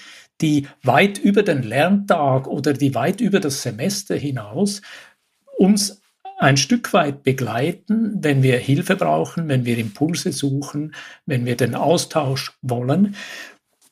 die 0.41 0.67
weit 0.83 1.17
über 1.17 1.43
den 1.43 1.63
Lerntag 1.63 2.47
oder 2.47 2.73
die 2.73 2.93
weit 2.93 3.21
über 3.21 3.39
das 3.39 3.61
Semester 3.61 4.17
hinaus 4.17 4.81
uns 5.57 6.01
ein 6.37 6.57
Stück 6.57 6.93
weit 6.93 7.23
begleiten, 7.23 8.17
wenn 8.21 8.43
wir 8.43 8.57
Hilfe 8.57 8.95
brauchen, 8.95 9.47
wenn 9.47 9.65
wir 9.65 9.77
Impulse 9.77 10.31
suchen, 10.31 10.93
wenn 11.25 11.45
wir 11.45 11.55
den 11.55 11.75
Austausch 11.75 12.53
wollen. 12.61 13.15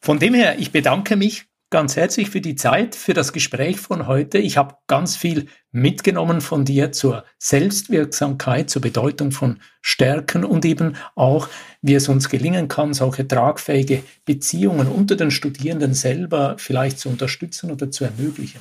Von 0.01 0.19
dem 0.19 0.33
her, 0.33 0.59
ich 0.59 0.71
bedanke 0.71 1.15
mich 1.15 1.45
ganz 1.73 1.95
herzlich 1.95 2.29
für 2.29 2.39
die 2.39 2.53
Zeit, 2.53 2.93
für 2.93 3.15
das 3.15 3.33
Gespräch 3.33 3.79
von 3.79 4.05
heute. 4.05 4.37
Ich 4.37 4.57
habe 4.57 4.75
ganz 4.85 5.15
viel 5.15 5.47
mitgenommen 5.71 6.39
von 6.39 6.65
dir 6.65 6.91
zur 6.91 7.25
Selbstwirksamkeit, 7.39 8.69
zur 8.69 8.83
Bedeutung 8.83 9.31
von 9.31 9.59
Stärken 9.81 10.45
und 10.45 10.65
eben 10.65 10.95
auch, 11.15 11.49
wie 11.81 11.95
es 11.95 12.09
uns 12.09 12.29
gelingen 12.29 12.67
kann, 12.67 12.93
solche 12.93 13.27
tragfähige 13.27 14.03
Beziehungen 14.23 14.87
unter 14.87 15.15
den 15.15 15.31
Studierenden 15.31 15.95
selber 15.95 16.57
vielleicht 16.59 16.99
zu 16.99 17.09
unterstützen 17.09 17.71
oder 17.71 17.89
zu 17.89 18.03
ermöglichen. 18.03 18.59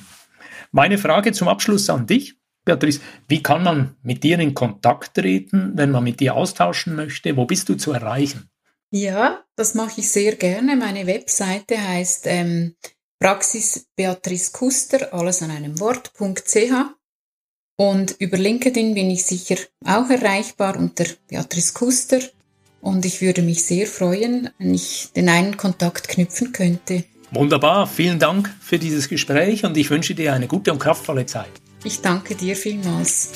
Meine 0.71 0.97
Frage 0.97 1.33
zum 1.33 1.49
Abschluss 1.49 1.91
an 1.91 2.07
dich. 2.07 2.35
Beatrice, 2.65 3.01
wie 3.27 3.43
kann 3.43 3.63
man 3.63 3.95
mit 4.03 4.23
dir 4.23 4.39
in 4.39 4.53
Kontakt 4.53 5.15
treten, 5.15 5.73
wenn 5.75 5.91
man 5.91 6.03
mit 6.03 6.19
dir 6.19 6.35
austauschen 6.35 6.95
möchte? 6.95 7.35
Wo 7.35 7.45
bist 7.45 7.67
du 7.69 7.75
zu 7.75 7.91
erreichen? 7.91 8.49
Ja, 8.91 9.43
das 9.55 9.73
mache 9.73 10.01
ich 10.01 10.09
sehr 10.09 10.35
gerne. 10.35 10.75
Meine 10.75 11.07
Webseite 11.07 11.81
heißt 11.81 12.27
ähm, 12.27 12.75
Praxis 13.19 13.87
Beatrice 13.95 14.51
Kuster, 14.51 15.13
alles 15.13 15.41
an 15.41 15.51
einem 15.51 15.79
Wort.ch. 15.79 16.73
Und 17.75 18.15
über 18.19 18.37
LinkedIn 18.37 18.93
bin 18.93 19.09
ich 19.09 19.25
sicher 19.25 19.55
auch 19.85 20.09
erreichbar 20.09 20.77
unter 20.77 21.05
Beatrice 21.27 21.73
Kuster. 21.73 22.19
Und 22.81 23.05
ich 23.05 23.21
würde 23.21 23.41
mich 23.41 23.65
sehr 23.65 23.87
freuen, 23.87 24.49
wenn 24.59 24.73
ich 24.73 25.09
den 25.15 25.27
einen 25.27 25.57
Kontakt 25.57 26.07
knüpfen 26.07 26.51
könnte. 26.51 27.05
Wunderbar, 27.31 27.87
vielen 27.87 28.19
Dank 28.19 28.53
für 28.61 28.77
dieses 28.77 29.09
Gespräch 29.09 29.65
und 29.65 29.75
ich 29.75 29.89
wünsche 29.89 30.13
dir 30.13 30.33
eine 30.33 30.47
gute 30.47 30.71
und 30.71 30.77
kraftvolle 30.77 31.25
Zeit. 31.25 31.62
Ich 31.85 32.01
danke 32.01 32.35
dir 32.35 32.55
vielmals. 32.55 33.31